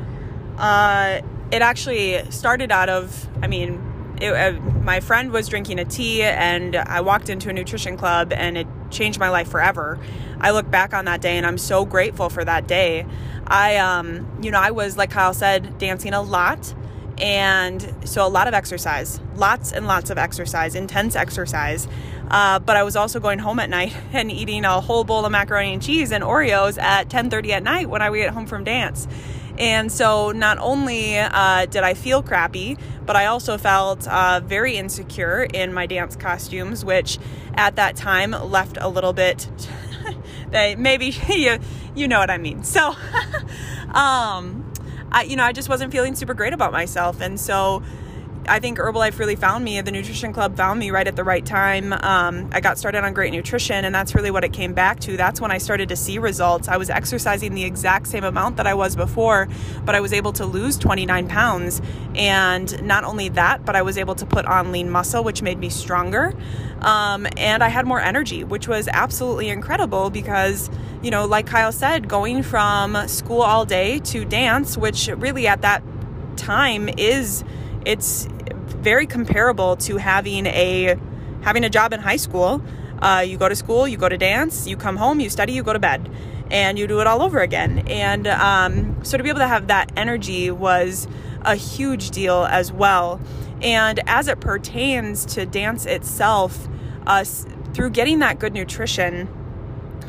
uh, 0.58 1.22
it 1.52 1.62
actually 1.62 2.30
started 2.32 2.72
out 2.72 2.90
of, 2.90 3.28
I 3.42 3.48
mean, 3.48 3.82
it, 4.22 4.32
uh, 4.32 4.60
my 4.82 5.00
friend 5.00 5.32
was 5.32 5.48
drinking 5.48 5.80
a 5.80 5.86
tea, 5.86 6.22
and 6.24 6.76
I 6.76 7.02
walked 7.02 7.30
into 7.30 7.50
a 7.50 7.54
nutrition 7.54 7.98
club, 7.98 8.34
and 8.34 8.58
it 8.58 8.68
changed 8.92 9.20
my 9.20 9.30
life 9.30 9.50
forever. 9.50 10.00
I 10.42 10.52
look 10.52 10.70
back 10.70 10.94
on 10.94 11.06
that 11.06 11.22
day, 11.22 11.38
and 11.38 11.46
I'm 11.46 11.58
so 11.58 11.86
grateful 11.86 12.30
for 12.30 12.44
that 12.44 12.68
day. 12.68 13.06
I, 13.48 13.78
um, 13.78 14.28
you 14.42 14.52
know, 14.52 14.60
I 14.60 14.72
was 14.72 14.98
like 14.98 15.12
Kyle 15.12 15.34
said, 15.34 15.78
dancing 15.78 16.14
a 16.14 16.22
lot 16.22 16.74
and 17.20 17.94
so 18.06 18.26
a 18.26 18.30
lot 18.30 18.48
of 18.48 18.54
exercise, 18.54 19.20
lots 19.36 19.72
and 19.72 19.88
lots 19.88 20.10
of 20.10 20.18
exercise, 20.18 20.76
intense 20.76 21.16
exercise. 21.16 21.88
Uh, 22.30 22.60
but 22.60 22.78
I 22.78 22.84
was 22.84 22.96
also 22.96 23.20
going 23.20 23.40
home 23.40 23.60
at 23.60 23.70
night 23.70 23.96
and 24.14 24.32
eating 24.32 24.66
a 24.66 24.82
whole 24.82 25.04
bowl 25.04 25.26
of 25.26 25.32
macaroni 25.32 25.74
and 25.74 25.82
cheese 25.82 26.12
and 26.12 26.24
Oreos 26.24 26.82
at 26.82 27.10
10:30 27.10 27.52
at 27.52 27.64
night 27.64 27.90
when 27.90 28.02
I 28.02 28.10
would 28.10 28.18
get 28.18 28.34
home 28.34 28.46
from 28.46 28.64
dance. 28.64 29.08
And 29.58 29.92
so 29.92 30.32
not 30.32 30.58
only 30.60 31.18
uh, 31.18 31.66
did 31.66 31.84
I 31.84 31.94
feel 31.94 32.24
crappy, 32.24 32.78
but 33.06 33.18
I 33.18 33.26
also 33.26 33.58
felt 33.58 34.08
uh, 34.08 34.40
very 34.40 34.78
insecure 34.78 35.44
in 35.44 35.74
my 35.74 35.86
dance 35.86 36.16
costumes, 36.16 36.86
which 36.86 37.20
at 37.56 37.76
that 37.76 37.98
time 37.98 38.32
left 38.32 38.78
a 38.80 38.88
little 38.88 39.12
bit. 39.12 39.50
that 40.52 40.80
maybe 40.80 41.08
you 41.30 41.60
you 41.94 42.08
know 42.08 42.20
what 42.20 42.30
I 42.30 42.38
mean. 42.38 42.64
So, 42.64 42.96
um, 43.94 44.69
I 45.12 45.24
you 45.24 45.36
know 45.36 45.44
I 45.44 45.52
just 45.52 45.70
wasn't 45.70 45.92
feeling 45.92 46.16
super 46.16 46.34
great 46.34 46.54
about 46.54 46.72
myself, 46.72 47.22
and 47.22 47.40
so 47.40 47.84
I 48.50 48.60
think 48.60 48.80
Herbalife 48.80 49.20
really 49.20 49.36
found 49.36 49.64
me. 49.64 49.80
The 49.80 49.92
Nutrition 49.92 50.34
Club 50.34 50.58
found 50.58 50.80
me 50.80 50.90
right 50.90 51.08
at 51.08 51.16
the 51.16 51.24
right 51.24 51.46
time. 51.46 51.94
Um, 51.94 52.50
I 52.52 52.60
got 52.60 52.80
started 52.80 53.04
on 53.04 53.14
great 53.14 53.32
nutrition, 53.32 53.86
and 53.86 53.94
that's 53.94 54.16
really 54.16 54.32
what 54.32 54.44
it 54.44 54.52
came 54.52 54.74
back 54.74 55.00
to. 55.02 55.16
That's 55.16 55.40
when 55.40 55.52
I 55.52 55.60
started 55.60 55.90
to 55.90 55.96
see 55.96 56.18
results. 56.18 56.68
I 56.68 56.78
was 56.78 56.90
exercising 56.90 57.54
the 57.54 57.64
exact 57.64 58.08
same 58.08 58.24
amount 58.24 58.58
that 58.58 58.66
I 58.66 58.74
was 58.74 58.96
before, 58.96 59.48
but 59.86 59.94
I 59.94 60.00
was 60.00 60.14
able 60.14 60.34
to 60.34 60.46
lose 60.46 60.78
29 60.78 61.28
pounds. 61.28 61.82
And 62.16 62.82
not 62.84 63.04
only 63.04 63.30
that, 63.30 63.66
but 63.66 63.76
I 63.76 63.84
was 63.84 63.98
able 63.98 64.16
to 64.16 64.26
put 64.26 64.46
on 64.46 64.72
lean 64.72 64.90
muscle, 64.90 65.24
which 65.24 65.44
made 65.44 65.60
me 65.60 65.70
stronger. 65.70 66.34
Um, 66.82 67.28
and 67.38 67.64
I 67.64 67.68
had 67.68 67.86
more 67.86 68.00
energy, 68.00 68.44
which 68.44 68.68
was 68.68 68.88
absolutely 68.92 69.50
incredible 69.50 70.10
because, 70.10 70.72
you 71.04 71.12
know, 71.12 71.26
like 71.26 71.46
Kyle 71.46 71.72
said, 71.72 72.08
going 72.08 72.42
from 72.42 73.08
school 73.08 73.42
all 73.42 73.66
day 73.66 74.00
to 74.00 74.26
dance, 74.26 74.76
which 74.76 75.08
really 75.08 75.48
at 75.48 75.62
that 75.62 75.84
time 76.36 76.90
is 76.98 77.44
it's 77.86 78.28
very 78.82 79.08
comparable 79.08 79.76
to 79.78 79.98
having 79.98 80.46
a 80.46 80.96
having 81.42 81.64
a 81.64 81.70
job 81.70 81.94
in 81.94 82.00
high 82.00 82.18
school. 82.18 82.62
Uh, 83.02 83.24
you 83.26 83.38
go 83.38 83.48
to 83.48 83.56
school, 83.56 83.88
you 83.88 83.98
go 83.98 84.10
to 84.10 84.18
dance, 84.18 84.68
you 84.68 84.76
come 84.76 84.98
home, 84.98 85.20
you 85.20 85.30
study, 85.30 85.54
you 85.54 85.64
go 85.64 85.72
to 85.72 85.80
bed, 85.80 86.10
and 86.52 86.78
you 86.78 86.86
do 86.86 87.00
it 87.00 87.08
all 87.08 87.22
over 87.22 87.40
again. 87.40 87.80
And 87.88 88.28
um, 88.28 89.04
so 89.04 89.18
to 89.18 89.24
be 89.24 89.30
able 89.30 89.40
to 89.40 89.48
have 89.48 89.68
that 89.68 89.92
energy 89.96 90.52
was 90.52 91.08
a 91.44 91.56
huge 91.56 92.12
deal 92.12 92.46
as 92.46 92.74
well. 92.74 93.22
And 93.62 94.02
as 94.06 94.28
it 94.28 94.42
pertains 94.42 95.26
to 95.28 95.46
dance 95.46 95.86
itself, 95.86 96.68
uh, 97.08 97.24
through 97.74 97.92
getting 97.92 98.20
that 98.20 98.40
good 98.40 98.54
nutrition, 98.54 99.28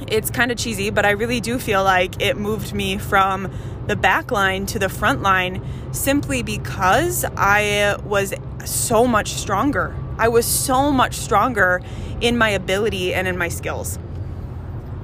it's 0.09 0.30
kind 0.30 0.50
of 0.50 0.59
cheesy, 0.59 0.90
but 0.90 1.04
I 1.04 1.11
really 1.11 1.40
do 1.40 1.59
feel 1.59 1.85
like 1.85 2.21
it 2.21 2.37
moved 2.37 2.73
me 2.73 2.99
from 2.99 3.50
the 3.87 3.97
back 3.97 4.30
line 4.30 4.66
to 4.66 4.78
the 4.78 4.88
front 4.88 5.23
line 5.23 5.64
simply 5.92 6.42
because 6.42 7.25
I 7.37 7.97
was 8.04 8.35
so 8.64 9.07
much 9.07 9.33
stronger. 9.33 9.95
I 10.19 10.28
was 10.28 10.47
so 10.47 10.92
much 10.92 11.14
stronger 11.14 11.80
in 12.21 12.37
my 12.37 12.50
ability 12.50 13.14
and 13.14 13.26
in 13.26 13.38
my 13.38 13.49
skills. 13.49 13.99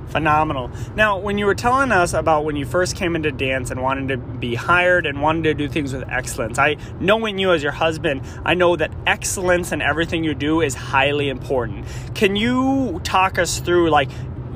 Phenomenal. 0.08 0.70
Now, 0.94 1.18
when 1.18 1.36
you 1.36 1.46
were 1.46 1.54
telling 1.54 1.90
us 1.90 2.14
about 2.14 2.44
when 2.44 2.54
you 2.54 2.64
first 2.64 2.96
came 2.96 3.16
into 3.16 3.32
dance 3.32 3.70
and 3.70 3.82
wanted 3.82 4.08
to 4.08 4.16
be 4.16 4.54
hired 4.54 5.04
and 5.04 5.20
wanted 5.20 5.42
to 5.44 5.54
do 5.54 5.68
things 5.68 5.92
with 5.92 6.08
excellence, 6.08 6.58
I 6.58 6.76
knowing 7.00 7.38
you 7.38 7.52
as 7.52 7.62
your 7.62 7.72
husband, 7.72 8.22
I 8.44 8.54
know 8.54 8.76
that 8.76 8.92
excellence 9.06 9.72
in 9.72 9.82
everything 9.82 10.22
you 10.22 10.34
do 10.34 10.60
is 10.60 10.74
highly 10.74 11.28
important. 11.28 11.86
Can 12.14 12.36
you 12.36 13.00
talk 13.02 13.38
us 13.38 13.58
through 13.58 13.90
like 13.90 14.08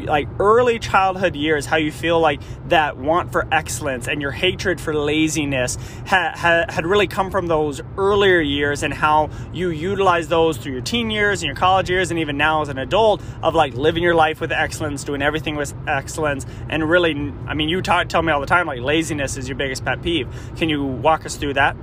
like 0.06 0.28
early 0.38 0.78
childhood 0.78 1.34
years 1.34 1.66
how 1.66 1.76
you 1.76 1.92
feel 1.92 2.20
like 2.20 2.40
that 2.68 2.96
want 2.96 3.32
for 3.32 3.46
excellence 3.52 4.08
and 4.08 4.20
your 4.20 4.30
hatred 4.30 4.80
for 4.80 4.94
laziness 4.94 5.76
ha, 6.06 6.32
ha, 6.34 6.64
had 6.68 6.86
really 6.86 7.06
come 7.06 7.30
from 7.30 7.46
those 7.46 7.80
earlier 7.96 8.40
years 8.40 8.82
and 8.82 8.92
how 8.92 9.30
you 9.52 9.70
utilize 9.70 10.28
those 10.28 10.56
through 10.56 10.72
your 10.72 10.82
teen 10.82 11.10
years 11.10 11.42
and 11.42 11.46
your 11.46 11.56
college 11.56 11.90
years 11.90 12.10
and 12.10 12.20
even 12.20 12.36
now 12.36 12.62
as 12.62 12.68
an 12.68 12.78
adult 12.78 13.22
of 13.42 13.54
like 13.54 13.74
living 13.74 14.02
your 14.02 14.14
life 14.14 14.40
with 14.40 14.52
excellence 14.52 15.04
doing 15.04 15.22
everything 15.22 15.56
with 15.56 15.74
excellence 15.86 16.46
and 16.68 16.88
really 16.88 17.32
i 17.46 17.54
mean 17.54 17.68
you 17.68 17.82
talk, 17.82 18.08
tell 18.08 18.22
me 18.22 18.32
all 18.32 18.40
the 18.40 18.46
time 18.46 18.66
like 18.66 18.80
laziness 18.80 19.36
is 19.36 19.48
your 19.48 19.56
biggest 19.56 19.84
pet 19.84 20.02
peeve. 20.02 20.28
Can 20.56 20.68
you 20.68 20.84
walk 20.84 21.26
us 21.26 21.36
through 21.36 21.54
that 21.54 21.76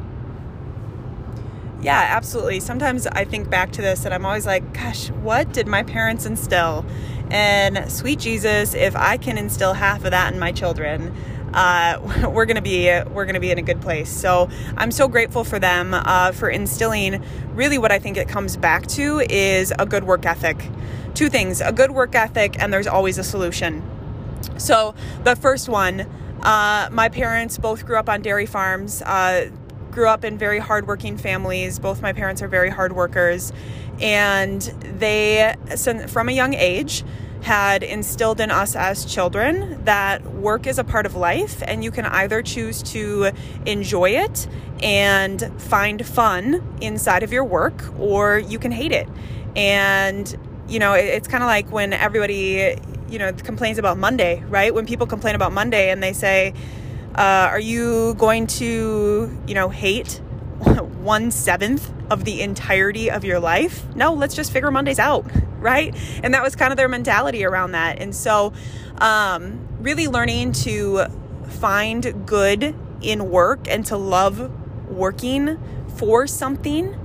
yeah, 1.81 2.07
absolutely. 2.09 2.59
Sometimes 2.59 3.05
I 3.07 3.23
think 3.23 3.49
back 3.49 3.71
to 3.73 3.81
this 3.81 4.05
and 4.05 4.13
I'm 4.13 4.25
always 4.25 4.45
like, 4.45 4.73
gosh, 4.73 5.09
what 5.09 5.53
did 5.53 5.67
my 5.67 5.83
parents 5.83 6.25
instill? 6.25 6.85
And 7.29 7.91
sweet 7.91 8.19
Jesus, 8.19 8.73
if 8.73 8.95
I 8.95 9.17
can 9.17 9.37
instill 9.37 9.73
half 9.73 10.03
of 10.05 10.11
that 10.11 10.33
in 10.33 10.39
my 10.39 10.51
children, 10.51 11.13
uh, 11.53 12.29
we're 12.33 12.45
gonna 12.45 12.61
be 12.61 12.87
we're 13.11 13.25
gonna 13.25 13.39
be 13.39 13.51
in 13.51 13.57
a 13.57 13.63
good 13.63 13.81
place. 13.81 14.09
So 14.09 14.49
I'm 14.75 14.91
so 14.91 15.07
grateful 15.07 15.43
for 15.43 15.59
them 15.59 15.93
uh, 15.93 16.31
for 16.31 16.49
instilling. 16.49 17.23
Really, 17.53 17.77
what 17.77 17.91
I 17.91 17.99
think 17.99 18.17
it 18.17 18.27
comes 18.27 18.57
back 18.57 18.87
to 18.87 19.19
is 19.29 19.73
a 19.77 19.85
good 19.85 20.03
work 20.03 20.25
ethic. 20.25 20.69
Two 21.13 21.29
things: 21.29 21.61
a 21.61 21.71
good 21.71 21.91
work 21.91 22.15
ethic, 22.15 22.61
and 22.61 22.71
there's 22.73 22.87
always 22.87 23.17
a 23.17 23.23
solution. 23.23 23.83
So 24.57 24.95
the 25.23 25.35
first 25.35 25.67
one, 25.67 26.01
uh, 26.41 26.89
my 26.91 27.09
parents 27.09 27.57
both 27.57 27.85
grew 27.85 27.97
up 27.97 28.09
on 28.09 28.21
dairy 28.21 28.45
farms. 28.45 29.01
Grew 29.97 30.07
up 30.07 30.23
in 30.23 30.37
very 30.37 30.59
hardworking 30.59 31.17
families. 31.17 31.79
Both 31.79 32.03
my 32.03 32.13
parents 32.13 32.43
are 32.43 32.47
very 32.47 32.69
hard 32.69 32.93
workers 32.93 33.51
and 33.99 34.61
they, 34.61 35.55
from 36.07 36.29
a 36.29 36.31
young 36.31 36.53
age, 36.53 37.03
had 37.41 37.81
instilled 37.81 38.39
in 38.39 38.51
us 38.51 38.75
as 38.75 39.05
children 39.05 39.83
that 39.85 40.23
work 40.23 40.67
is 40.67 40.77
a 40.77 40.83
part 40.83 41.07
of 41.07 41.15
life 41.15 41.63
and 41.65 41.83
you 41.83 41.89
can 41.89 42.05
either 42.05 42.43
choose 42.43 42.83
to 42.83 43.31
enjoy 43.65 44.11
it 44.11 44.47
and 44.83 45.51
find 45.59 46.05
fun 46.05 46.77
inside 46.79 47.23
of 47.23 47.33
your 47.33 47.43
work 47.43 47.83
or 47.97 48.37
you 48.37 48.59
can 48.59 48.71
hate 48.71 48.91
it. 48.91 49.09
And, 49.55 50.31
you 50.67 50.77
know, 50.77 50.93
it's 50.93 51.27
kind 51.27 51.41
of 51.43 51.47
like 51.47 51.71
when 51.71 51.91
everybody, 51.91 52.77
you 53.09 53.17
know, 53.17 53.33
complains 53.33 53.79
about 53.79 53.97
Monday, 53.97 54.43
right? 54.47 54.71
When 54.75 54.85
people 54.85 55.07
complain 55.07 55.33
about 55.33 55.53
Monday 55.53 55.89
and 55.89 56.03
they 56.03 56.13
say, 56.13 56.53
uh, 57.17 57.49
are 57.51 57.59
you 57.59 58.13
going 58.15 58.45
to, 58.47 59.35
you 59.47 59.55
know, 59.55 59.69
hate 59.69 60.21
one 61.01 61.31
seventh 61.31 61.91
of 62.09 62.25
the 62.25 62.41
entirety 62.41 63.11
of 63.11 63.23
your 63.23 63.39
life. 63.39 63.83
No, 63.95 64.13
let's 64.13 64.35
just 64.35 64.51
figure 64.51 64.71
Mondays 64.71 64.99
out, 64.99 65.25
right? 65.59 65.95
And 66.23 66.33
that 66.33 66.43
was 66.43 66.55
kind 66.55 66.71
of 66.71 66.77
their 66.77 66.87
mentality 66.87 67.43
around 67.43 67.71
that. 67.71 67.99
And 67.99 68.15
so, 68.15 68.53
um, 68.99 69.67
really 69.79 70.07
learning 70.07 70.51
to 70.53 71.05
find 71.47 72.25
good 72.27 72.75
in 73.01 73.29
work 73.29 73.67
and 73.67 73.85
to 73.87 73.97
love 73.97 74.51
working 74.89 75.59
for 75.95 76.27
something 76.27 76.95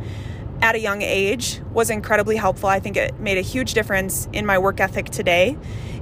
at 0.61 0.75
a 0.75 0.79
young 0.79 1.03
age 1.03 1.61
was 1.73 1.91
incredibly 1.91 2.37
helpful. 2.37 2.69
I 2.69 2.81
think 2.81 2.97
it 2.97 3.19
made 3.19 3.37
a 3.37 3.43
huge 3.43 3.75
difference 3.75 4.29
in 4.33 4.47
my 4.47 4.59
work 4.59 4.81
ethic 4.81 5.07
today 5.07 5.59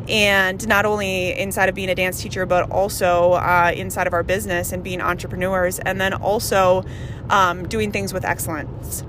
and 0.08 0.66
not 0.66 0.86
only 0.86 1.38
inside 1.38 1.68
of 1.68 1.74
being 1.74 1.90
a 1.90 1.94
dance 1.94 2.20
teacher, 2.20 2.46
but 2.46 2.70
also 2.70 3.32
uh, 3.32 3.72
inside 3.74 4.06
of 4.06 4.12
our 4.12 4.22
business 4.22 4.72
and 4.72 4.82
being 4.82 5.00
entrepreneurs, 5.00 5.78
and 5.78 6.00
then 6.00 6.14
also 6.14 6.84
um, 7.28 7.66
doing 7.68 7.92
things 7.92 8.12
with 8.12 8.24
excellence. 8.24 9.04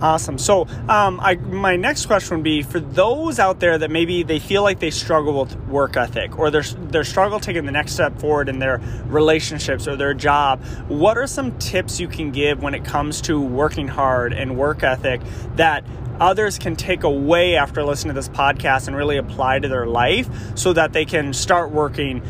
Awesome. 0.00 0.36
So, 0.36 0.66
um, 0.90 1.18
I, 1.20 1.36
my 1.36 1.76
next 1.76 2.04
question 2.04 2.36
would 2.36 2.44
be 2.44 2.60
for 2.60 2.80
those 2.80 3.38
out 3.38 3.60
there 3.60 3.78
that 3.78 3.90
maybe 3.90 4.22
they 4.22 4.38
feel 4.38 4.62
like 4.62 4.78
they 4.78 4.90
struggle 4.90 5.40
with 5.40 5.56
work 5.68 5.96
ethic 5.96 6.38
or 6.38 6.50
they're, 6.50 6.62
they're 6.62 7.04
struggle 7.04 7.40
taking 7.40 7.64
the 7.64 7.72
next 7.72 7.92
step 7.92 8.18
forward 8.20 8.50
in 8.50 8.58
their 8.58 8.78
relationships 9.06 9.88
or 9.88 9.96
their 9.96 10.12
job. 10.12 10.62
What 10.88 11.16
are 11.16 11.26
some 11.26 11.58
tips 11.58 11.98
you 11.98 12.08
can 12.08 12.30
give 12.30 12.62
when 12.62 12.74
it 12.74 12.84
comes 12.84 13.22
to 13.22 13.40
working 13.40 13.88
hard 13.88 14.34
and 14.34 14.58
work 14.58 14.82
ethic 14.82 15.22
that 15.54 15.82
others 16.20 16.58
can 16.58 16.76
take 16.76 17.02
away 17.02 17.56
after 17.56 17.84
listening 17.84 18.14
to 18.14 18.20
this 18.20 18.28
podcast 18.28 18.86
and 18.86 18.96
really 18.96 19.16
apply 19.16 19.58
to 19.58 19.68
their 19.68 19.86
life 19.86 20.28
so 20.56 20.72
that 20.72 20.92
they 20.92 21.04
can 21.04 21.32
start 21.32 21.70
working 21.70 22.22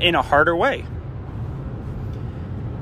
in 0.00 0.14
a 0.14 0.22
harder 0.22 0.56
way? 0.56 0.84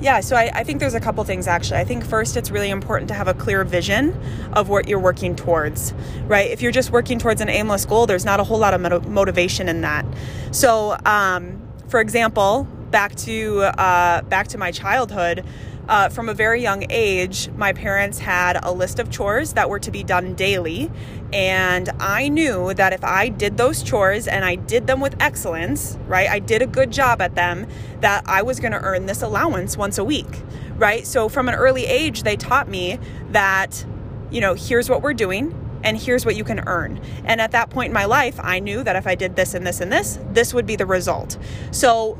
Yeah, 0.00 0.20
so 0.20 0.34
I, 0.34 0.50
I, 0.54 0.64
think 0.64 0.80
there's 0.80 0.94
a 0.94 1.00
couple 1.00 1.22
things 1.24 1.46
actually. 1.46 1.78
I 1.78 1.84
think 1.84 2.06
first, 2.06 2.34
it's 2.38 2.50
really 2.50 2.70
important 2.70 3.08
to 3.08 3.14
have 3.14 3.28
a 3.28 3.34
clear 3.34 3.64
vision 3.64 4.18
of 4.54 4.70
what 4.70 4.88
you're 4.88 4.98
working 4.98 5.36
towards, 5.36 5.92
right? 6.24 6.50
If 6.50 6.62
you're 6.62 6.72
just 6.72 6.90
working 6.90 7.18
towards 7.18 7.42
an 7.42 7.50
aimless 7.50 7.84
goal, 7.84 8.06
there's 8.06 8.24
not 8.24 8.40
a 8.40 8.44
whole 8.44 8.58
lot 8.58 8.72
of 8.72 9.06
motivation 9.06 9.68
in 9.68 9.82
that. 9.82 10.06
So, 10.52 10.96
um, 11.04 11.60
for 11.88 12.00
example, 12.00 12.66
back 12.90 13.14
to 13.16 13.60
uh, 13.60 14.22
back 14.22 14.48
to 14.48 14.58
my 14.58 14.72
childhood, 14.72 15.44
uh, 15.88 16.08
from 16.08 16.28
a 16.28 16.34
very 16.34 16.62
young 16.62 16.84
age, 16.90 17.48
my 17.56 17.72
parents 17.72 18.18
had 18.18 18.58
a 18.62 18.72
list 18.72 18.98
of 18.98 19.10
chores 19.10 19.54
that 19.54 19.68
were 19.68 19.78
to 19.80 19.90
be 19.90 20.04
done 20.04 20.34
daily. 20.34 20.90
And 21.32 21.88
I 22.00 22.28
knew 22.28 22.74
that 22.74 22.92
if 22.92 23.04
I 23.04 23.28
did 23.28 23.56
those 23.56 23.82
chores 23.82 24.28
and 24.28 24.44
I 24.44 24.54
did 24.54 24.86
them 24.86 25.00
with 25.00 25.20
excellence, 25.20 25.98
right, 26.06 26.28
I 26.28 26.38
did 26.38 26.62
a 26.62 26.66
good 26.66 26.90
job 26.92 27.20
at 27.20 27.34
them, 27.34 27.66
that 28.00 28.24
I 28.26 28.42
was 28.42 28.60
going 28.60 28.72
to 28.72 28.80
earn 28.80 29.06
this 29.06 29.22
allowance 29.22 29.76
once 29.76 29.98
a 29.98 30.04
week, 30.04 30.42
right? 30.76 31.06
So 31.06 31.28
from 31.28 31.48
an 31.48 31.54
early 31.54 31.86
age, 31.86 32.22
they 32.22 32.36
taught 32.36 32.68
me 32.68 32.98
that, 33.30 33.84
you 34.30 34.40
know, 34.40 34.54
here's 34.54 34.88
what 34.88 35.02
we're 35.02 35.14
doing 35.14 35.54
and 35.82 35.96
here's 35.96 36.26
what 36.26 36.36
you 36.36 36.44
can 36.44 36.60
earn. 36.66 37.00
And 37.24 37.40
at 37.40 37.52
that 37.52 37.70
point 37.70 37.88
in 37.88 37.94
my 37.94 38.04
life, 38.04 38.38
I 38.42 38.58
knew 38.58 38.82
that 38.84 38.96
if 38.96 39.06
I 39.06 39.14
did 39.14 39.36
this 39.36 39.54
and 39.54 39.66
this 39.66 39.80
and 39.80 39.92
this, 39.92 40.18
this 40.32 40.52
would 40.52 40.66
be 40.66 40.76
the 40.76 40.86
result. 40.86 41.38
So 41.70 42.18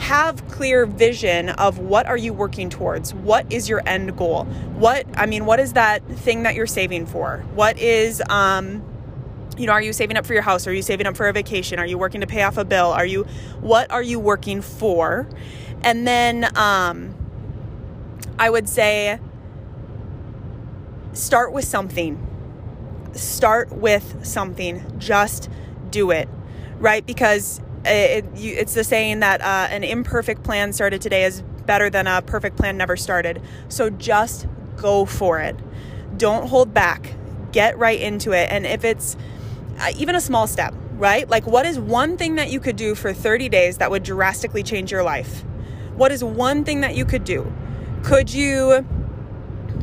have 0.00 0.46
clear 0.48 0.86
vision 0.86 1.50
of 1.50 1.78
what 1.78 2.06
are 2.06 2.16
you 2.16 2.32
working 2.32 2.70
towards? 2.70 3.14
What 3.14 3.52
is 3.52 3.68
your 3.68 3.82
end 3.86 4.16
goal? 4.16 4.44
What 4.74 5.06
i 5.14 5.26
mean 5.26 5.44
what 5.44 5.60
is 5.60 5.74
that 5.74 6.04
thing 6.06 6.42
that 6.44 6.54
you're 6.54 6.66
saving 6.66 7.06
for? 7.06 7.44
What 7.54 7.78
is 7.78 8.22
um 8.28 8.82
you 9.56 9.66
know 9.66 9.72
are 9.72 9.82
you 9.82 9.92
saving 9.92 10.16
up 10.16 10.26
for 10.26 10.32
your 10.32 10.42
house? 10.42 10.66
Are 10.66 10.72
you 10.72 10.82
saving 10.82 11.06
up 11.06 11.16
for 11.16 11.28
a 11.28 11.32
vacation? 11.32 11.78
Are 11.78 11.86
you 11.86 11.98
working 11.98 12.22
to 12.22 12.26
pay 12.26 12.42
off 12.42 12.56
a 12.56 12.64
bill? 12.64 12.86
Are 12.86 13.06
you 13.06 13.24
what 13.60 13.90
are 13.90 14.02
you 14.02 14.18
working 14.18 14.62
for? 14.62 15.28
And 15.82 16.06
then 16.06 16.56
um 16.56 17.14
i 18.38 18.48
would 18.48 18.68
say 18.68 19.18
start 21.12 21.52
with 21.52 21.64
something. 21.64 22.26
Start 23.12 23.72
with 23.72 24.24
something. 24.24 24.98
Just 24.98 25.50
do 25.90 26.10
it 26.10 26.28
right? 26.80 27.06
Because 27.06 27.60
it, 27.84 28.24
you, 28.36 28.54
it's 28.54 28.74
the 28.74 28.84
saying 28.84 29.20
that 29.20 29.40
uh, 29.40 29.68
an 29.70 29.84
imperfect 29.84 30.42
plan 30.42 30.72
started 30.72 31.00
today 31.00 31.24
is 31.24 31.42
better 31.66 31.90
than 31.90 32.06
a 32.06 32.22
perfect 32.22 32.56
plan 32.56 32.76
never 32.76 32.96
started. 32.96 33.40
So 33.68 33.90
just 33.90 34.46
go 34.76 35.04
for 35.04 35.40
it. 35.40 35.56
Don't 36.16 36.48
hold 36.48 36.74
back. 36.74 37.14
Get 37.52 37.78
right 37.78 38.00
into 38.00 38.32
it. 38.32 38.50
And 38.50 38.66
if 38.66 38.84
it's 38.84 39.16
uh, 39.78 39.92
even 39.96 40.14
a 40.14 40.20
small 40.20 40.46
step, 40.46 40.74
right? 40.92 41.28
Like, 41.28 41.46
what 41.46 41.66
is 41.66 41.78
one 41.78 42.16
thing 42.16 42.34
that 42.36 42.50
you 42.50 42.60
could 42.60 42.76
do 42.76 42.94
for 42.94 43.12
30 43.12 43.48
days 43.48 43.78
that 43.78 43.90
would 43.90 44.02
drastically 44.02 44.62
change 44.62 44.92
your 44.92 45.02
life? 45.02 45.44
What 45.96 46.12
is 46.12 46.22
one 46.22 46.64
thing 46.64 46.82
that 46.82 46.94
you 46.94 47.04
could 47.04 47.24
do? 47.24 47.50
Could 48.02 48.32
you? 48.32 48.86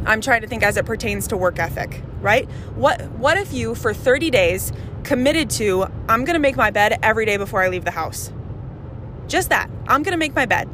I'm 0.06 0.22
trying 0.22 0.42
to 0.42 0.48
think 0.48 0.64
as 0.64 0.78
it 0.78 0.86
pertains 0.86 1.28
to 1.28 1.38
work 1.38 1.60
ethic, 1.60 2.02
right? 2.22 2.50
What 2.76 3.02
what 3.12 3.38
if 3.38 3.54
you 3.54 3.76
for 3.76 3.94
30 3.94 4.30
days 4.30 4.72
committed 5.08 5.50
to 5.50 5.86
I'm 6.10 6.26
going 6.26 6.34
to 6.34 6.40
make 6.40 6.58
my 6.58 6.70
bed 6.70 7.00
every 7.02 7.26
day 7.26 7.38
before 7.38 7.64
I 7.64 7.70
leave 7.70 7.86
the 7.86 7.92
house. 7.92 8.32
Just 9.28 9.50
that. 9.50 9.70
I'm 9.88 10.04
going 10.04 10.12
to 10.12 10.18
make 10.18 10.36
my 10.36 10.46
bed. 10.46 10.70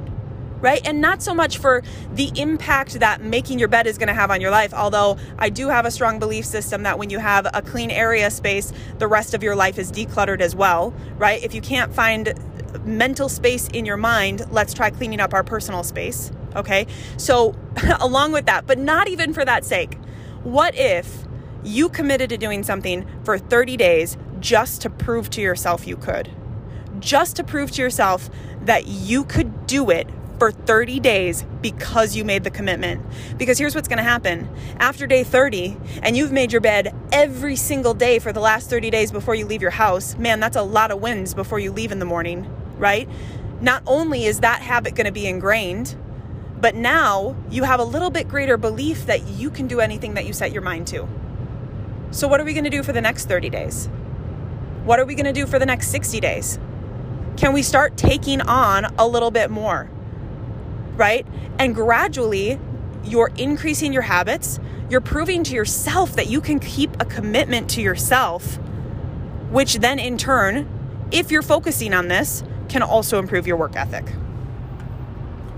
Right? 0.60 0.82
And 0.88 1.02
not 1.02 1.22
so 1.22 1.34
much 1.36 1.58
for 1.58 1.84
the 2.14 2.32
impact 2.36 2.94
that 3.02 3.22
making 3.22 3.60
your 3.60 3.68
bed 3.68 3.86
is 3.86 3.98
going 3.98 4.08
to 4.08 4.14
have 4.14 4.32
on 4.32 4.40
your 4.40 4.50
life, 4.50 4.74
although 4.74 5.18
I 5.38 5.50
do 5.50 5.68
have 5.68 5.86
a 5.86 5.92
strong 5.92 6.20
belief 6.20 6.46
system 6.46 6.84
that 6.84 6.98
when 6.98 7.10
you 7.10 7.20
have 7.20 7.46
a 7.54 7.62
clean 7.62 7.92
area 7.92 8.32
space, 8.32 8.72
the 8.98 9.08
rest 9.08 9.34
of 9.34 9.44
your 9.44 9.58
life 9.58 9.78
is 9.78 9.92
decluttered 9.92 10.40
as 10.40 10.56
well, 10.56 10.94
right? 11.18 11.44
If 11.44 11.54
you 11.54 11.60
can't 11.60 11.94
find 11.94 12.34
mental 12.80 13.30
space 13.30 13.68
in 13.70 13.86
your 13.86 13.98
mind, 13.98 14.46
let's 14.52 14.74
try 14.74 14.90
cleaning 14.90 15.20
up 15.20 15.34
our 15.34 15.44
personal 15.44 15.84
space, 15.84 16.32
okay? 16.56 16.88
So, 17.18 17.56
along 18.00 18.32
with 18.32 18.46
that, 18.46 18.66
but 18.66 18.78
not 18.78 19.08
even 19.08 19.34
for 19.34 19.46
that 19.46 19.66
sake, 19.66 19.96
what 20.44 20.76
if 20.76 21.26
you 21.64 21.90
committed 21.90 22.30
to 22.30 22.38
doing 22.38 22.64
something 22.64 23.08
for 23.24 23.38
30 23.38 23.78
days 23.78 24.18
just 24.40 24.82
to 24.82 24.90
prove 24.90 25.30
to 25.32 25.42
yourself 25.42 25.88
you 25.88 25.96
could. 25.96 26.30
Just 27.00 27.38
to 27.38 27.44
prove 27.44 27.72
to 27.72 27.82
yourself 27.82 28.30
that 28.66 28.88
you 28.88 29.24
could 29.24 29.66
do 29.66 29.90
it 29.90 30.08
for 30.40 30.52
30 30.52 31.00
days 31.00 31.46
because 31.62 32.16
you 32.16 32.26
made 32.26 32.44
the 32.44 32.50
commitment. 32.50 33.02
Because 33.38 33.58
here's 33.58 33.76
what's 33.76 33.88
gonna 33.88 34.04
happen 34.04 34.50
after 34.78 35.08
day 35.08 35.24
30, 35.24 35.78
and 36.02 36.18
you've 36.18 36.34
made 36.34 36.52
your 36.52 36.62
bed 36.62 36.94
every 37.14 37.56
single 37.56 37.94
day 37.94 38.20
for 38.20 38.34
the 38.34 38.42
last 38.42 38.70
30 38.70 38.90
days 38.90 39.12
before 39.12 39.36
you 39.36 39.46
leave 39.46 39.62
your 39.62 39.72
house, 39.72 40.18
man, 40.18 40.42
that's 40.42 40.58
a 40.58 40.62
lot 40.62 40.92
of 40.92 41.02
wins 41.02 41.34
before 41.34 41.60
you 41.60 41.72
leave 41.72 41.92
in 41.92 42.00
the 42.00 42.06
morning, 42.06 42.46
right? 42.78 43.08
Not 43.62 43.84
only 43.86 44.26
is 44.26 44.42
that 44.42 44.62
habit 44.62 44.96
gonna 44.96 45.12
be 45.12 45.28
ingrained, 45.28 45.96
but 46.64 46.76
now 46.76 47.36
you 47.50 47.64
have 47.64 47.82
a 47.82 47.84
little 47.84 48.10
bit 48.10 48.30
greater 48.30 48.56
belief 48.56 49.06
that 49.08 49.28
you 49.28 49.50
can 49.50 49.68
do 49.68 49.82
anything 49.82 50.14
that 50.14 50.26
you 50.26 50.32
set 50.32 50.54
your 50.54 50.62
mind 50.62 50.88
to. 50.88 51.06
So, 52.12 52.28
what 52.28 52.40
are 52.40 52.46
we 52.46 52.54
going 52.54 52.64
to 52.64 52.70
do 52.70 52.84
for 52.84 52.94
the 52.94 53.02
next 53.02 53.26
30 53.26 53.50
days? 53.50 53.90
What 54.86 54.98
are 54.98 55.06
we 55.06 55.14
going 55.14 55.26
to 55.26 55.34
do 55.34 55.46
for 55.46 55.60
the 55.60 55.66
next 55.66 55.90
60 55.90 56.22
days? 56.22 56.60
Can 57.36 57.52
we 57.52 57.64
start 57.64 57.98
taking 57.98 58.40
on 58.40 58.86
a 58.98 59.06
little 59.06 59.30
bit 59.30 59.52
more? 59.52 59.90
Right? 60.96 61.28
And 61.60 61.76
gradually, 61.76 62.60
you're 63.04 63.32
increasing 63.36 63.92
your 63.92 64.04
habits. 64.04 64.60
You're 64.90 65.02
proving 65.02 65.44
to 65.44 65.54
yourself 65.54 66.16
that 66.16 66.28
you 66.28 66.40
can 66.40 66.60
keep 66.60 66.96
a 67.02 67.06
commitment 67.06 67.70
to 67.72 67.82
yourself, 67.82 68.58
which 69.50 69.76
then 69.76 70.00
in 70.00 70.18
turn, 70.18 71.10
if 71.12 71.30
you're 71.30 71.42
focusing 71.42 71.94
on 71.94 72.08
this, 72.08 72.42
can 72.70 72.82
also 72.82 73.20
improve 73.20 73.48
your 73.48 73.58
work 73.58 73.76
ethic. 73.76 74.06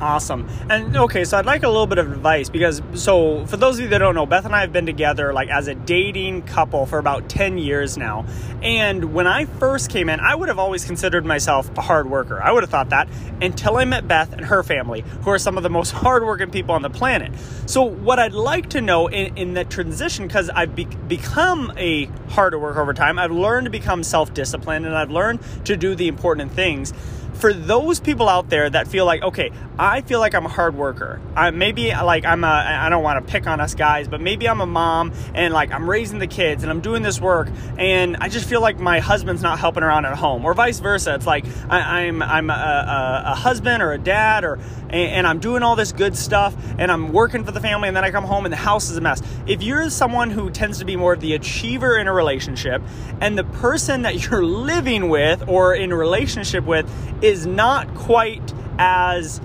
Awesome. 0.02 0.50
And 0.70 0.98
okay, 0.98 1.24
so 1.24 1.38
I'd 1.38 1.46
like 1.46 1.64
a 1.64 1.70
little 1.70 1.88
bit 1.88 2.00
of 2.00 2.12
advice 2.12 2.50
because 2.50 2.82
so 2.96 3.46
for 3.46 3.56
those 3.56 3.78
of 3.78 3.84
you 3.84 3.90
that 3.90 4.00
don't 4.00 4.14
know, 4.14 4.26
Beth 4.26 4.44
and 4.44 4.54
I 4.54 4.60
have 4.60 4.74
been 4.74 4.86
together 4.86 5.32
like 5.32 5.48
as 5.48 5.70
a 5.70 5.76
dating 5.76 6.42
couple 6.42 6.86
for 6.86 7.00
about 7.00 7.30
10 7.30 7.58
years 7.58 7.98
now. 7.98 8.26
And 8.62 9.14
when 9.14 9.26
I 9.26 9.46
first 9.46 9.90
came 9.90 10.10
in, 10.10 10.20
I 10.20 10.36
would 10.36 10.50
have 10.50 10.60
always 10.60 10.84
considered 10.84 11.26
myself 11.26 11.70
a 11.78 11.82
hard 11.82 12.10
worker. 12.10 12.42
I 12.42 12.52
would 12.52 12.64
have 12.64 12.70
thought 12.70 12.90
that 12.90 13.08
until 13.42 13.78
I 13.78 13.86
met 13.86 14.06
Beth 14.06 14.34
and 14.34 14.42
her 14.46 14.64
family, 14.64 15.02
who 15.22 15.30
are 15.30 15.40
some 15.40 15.56
of 15.56 15.64
the 15.64 15.70
most 15.70 15.92
hardworking 16.06 16.52
people 16.52 16.76
on 16.76 16.82
the 16.82 16.90
planet. 16.90 17.32
So 17.66 17.84
what 17.84 18.20
I'd 18.20 18.34
like 18.34 18.70
to 18.72 18.82
know 18.82 19.08
in, 19.08 19.38
in 19.38 19.54
that 19.54 19.70
transition, 19.70 20.28
because 20.28 20.50
I've 20.50 20.76
be- 20.76 20.86
become 21.08 21.72
a 21.78 22.06
harder 22.30 22.60
worker 22.60 22.82
over 22.82 22.94
time, 22.94 23.18
I've 23.18 23.32
learned 23.32 23.66
to 23.66 23.72
become 23.72 24.04
self-disciplined 24.04 24.86
and 24.86 24.94
I've 24.96 25.12
learned 25.12 25.40
to 25.66 25.78
do 25.78 25.96
the 25.96 26.10
important 26.10 26.52
things 26.52 26.94
for 27.36 27.54
those 27.54 28.00
people 28.00 28.30
out 28.30 28.50
there 28.50 28.70
that 28.70 28.88
feel 28.88 29.06
like, 29.06 29.22
okay, 29.22 29.52
I 29.78 30.02
feel 30.02 30.20
like 30.20 30.34
I'm 30.34 30.46
a 30.46 30.50
hard 30.50 30.76
worker. 30.76 31.20
I, 31.36 31.52
maybe 31.52 31.90
like 31.90 32.26
I'm 32.26 32.44
a, 32.44 32.48
I 32.48 32.90
don't 32.90 33.04
want 33.04 33.26
to 33.26 33.32
pick 33.32 33.46
on 33.46 33.60
us 33.60 33.76
guys, 33.76 34.08
but 34.08 34.22
maybe 34.22 34.48
I'm 34.48 34.62
a 34.62 34.66
mom 34.66 35.12
and 35.34 35.54
like 35.54 35.72
I'm 35.72 35.90
raising 35.90 36.20
the 36.20 36.28
kids 36.28 36.64
and 36.64 36.72
I'm 36.72 36.80
doing 36.80 37.04
this 37.04 37.20
work 37.20 37.50
and 37.78 38.16
I 38.18 38.30
just 38.30 38.48
feel 38.48 38.62
like 38.62 38.80
my 38.80 39.00
husband's 39.00 39.42
not 39.42 39.60
helping 39.60 39.84
around 39.84 40.06
at 40.06 40.16
home 40.16 40.46
or 40.46 40.54
vice 40.54 40.80
versa. 40.80 41.16
It's 41.16 41.28
like 41.28 41.46
I, 41.70 42.04
am 42.04 42.22
I'm, 42.22 42.50
I'm 42.50 42.50
a, 42.50 42.54
a, 42.54 43.32
a, 43.32 43.36
husband 43.36 43.84
or 43.84 43.92
a 43.92 43.98
dad 43.98 44.46
or, 44.46 44.54
and, 44.90 44.94
and 44.94 45.28
I'm 45.28 45.40
doing 45.40 45.62
all 45.62 45.76
this 45.76 45.92
good 45.92 46.16
stuff 46.16 46.56
and 46.78 46.90
I'm 46.90 47.12
working 47.12 47.44
for 47.44 47.52
the 47.52 47.62
family 47.62 47.90
and 47.90 47.98
then 47.98 48.06
I 48.06 48.12
come 48.12 48.24
home 48.24 48.46
and 48.46 48.54
the 48.54 48.58
house 48.58 48.90
is 48.90 48.98
a 48.98 49.02
mess. 49.02 49.22
If 49.46 49.62
you're 49.62 49.90
someone 49.90 50.30
who 50.30 50.50
tends 50.50 50.80
to 50.80 50.86
be 50.86 50.96
more 50.96 51.14
of 51.14 51.20
the 51.20 51.34
achiever 51.34 51.98
in 51.98 52.08
a 52.08 52.14
relationship 52.14 52.82
and 53.20 53.38
the 53.38 53.44
person 53.44 54.04
that 54.04 54.16
you're 54.30 54.46
living 54.46 55.10
with 55.10 55.48
or 55.50 55.76
in 55.76 55.94
relationship 55.94 56.64
with 56.64 56.90
is 57.26 57.48
not 57.48 57.92
quite 57.96 58.54
as 58.78 59.42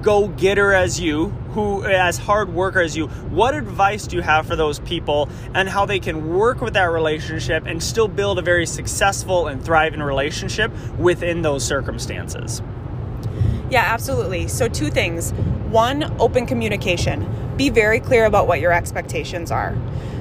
go 0.00 0.28
getter 0.28 0.72
as 0.72 0.98
you, 0.98 1.26
who 1.50 1.84
as 1.84 2.16
hard 2.16 2.54
worker 2.54 2.80
as 2.80 2.96
you, 2.96 3.08
what 3.28 3.54
advice 3.54 4.06
do 4.06 4.16
you 4.16 4.22
have 4.22 4.46
for 4.46 4.56
those 4.56 4.78
people 4.80 5.28
and 5.52 5.68
how 5.68 5.84
they 5.84 6.00
can 6.00 6.32
work 6.34 6.62
with 6.62 6.72
that 6.72 6.86
relationship 6.86 7.64
and 7.66 7.82
still 7.82 8.08
build 8.08 8.38
a 8.38 8.42
very 8.42 8.64
successful 8.64 9.46
and 9.46 9.62
thriving 9.62 10.00
relationship 10.00 10.72
within 10.96 11.42
those 11.42 11.62
circumstances? 11.62 12.62
Yeah, 13.68 13.82
absolutely. 13.82 14.48
So, 14.48 14.66
two 14.66 14.88
things. 14.88 15.32
One, 15.68 16.18
open 16.18 16.46
communication. 16.46 17.28
Be 17.58 17.68
very 17.68 18.00
clear 18.00 18.24
about 18.24 18.46
what 18.46 18.60
your 18.60 18.72
expectations 18.72 19.50
are. 19.50 19.76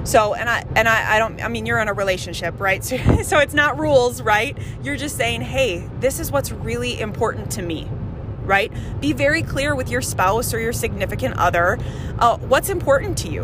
So, 0.07 0.35
and 0.35 0.49
I 0.49 0.65
and 0.77 0.87
I, 0.87 1.15
I 1.15 1.19
don't 1.19 1.43
I 1.43 1.49
mean 1.49 1.65
you're 1.65 1.79
in 1.79 1.89
a 1.89 1.93
relationship, 1.93 2.59
right? 2.59 2.77
So, 2.87 3.23
so 3.23 3.39
it's 3.39 3.53
not 3.53 3.77
rules, 3.77 4.21
right? 4.21 4.57
You're 4.81 4.95
just 4.95 5.17
saying, 5.17 5.41
"Hey, 5.41 5.85
this 5.99 6.21
is 6.21 6.31
what's 6.31 6.49
really 6.51 6.99
important 6.99 7.51
to 7.51 7.61
me." 7.61 7.89
Right? 8.45 8.71
Be 9.01 9.11
very 9.11 9.41
clear 9.41 9.75
with 9.75 9.89
your 9.89 10.01
spouse 10.01 10.53
or 10.53 10.59
your 10.59 10.71
significant 10.71 11.35
other 11.37 11.77
uh, 12.19 12.37
what's 12.37 12.69
important 12.69 13.17
to 13.19 13.27
you, 13.27 13.43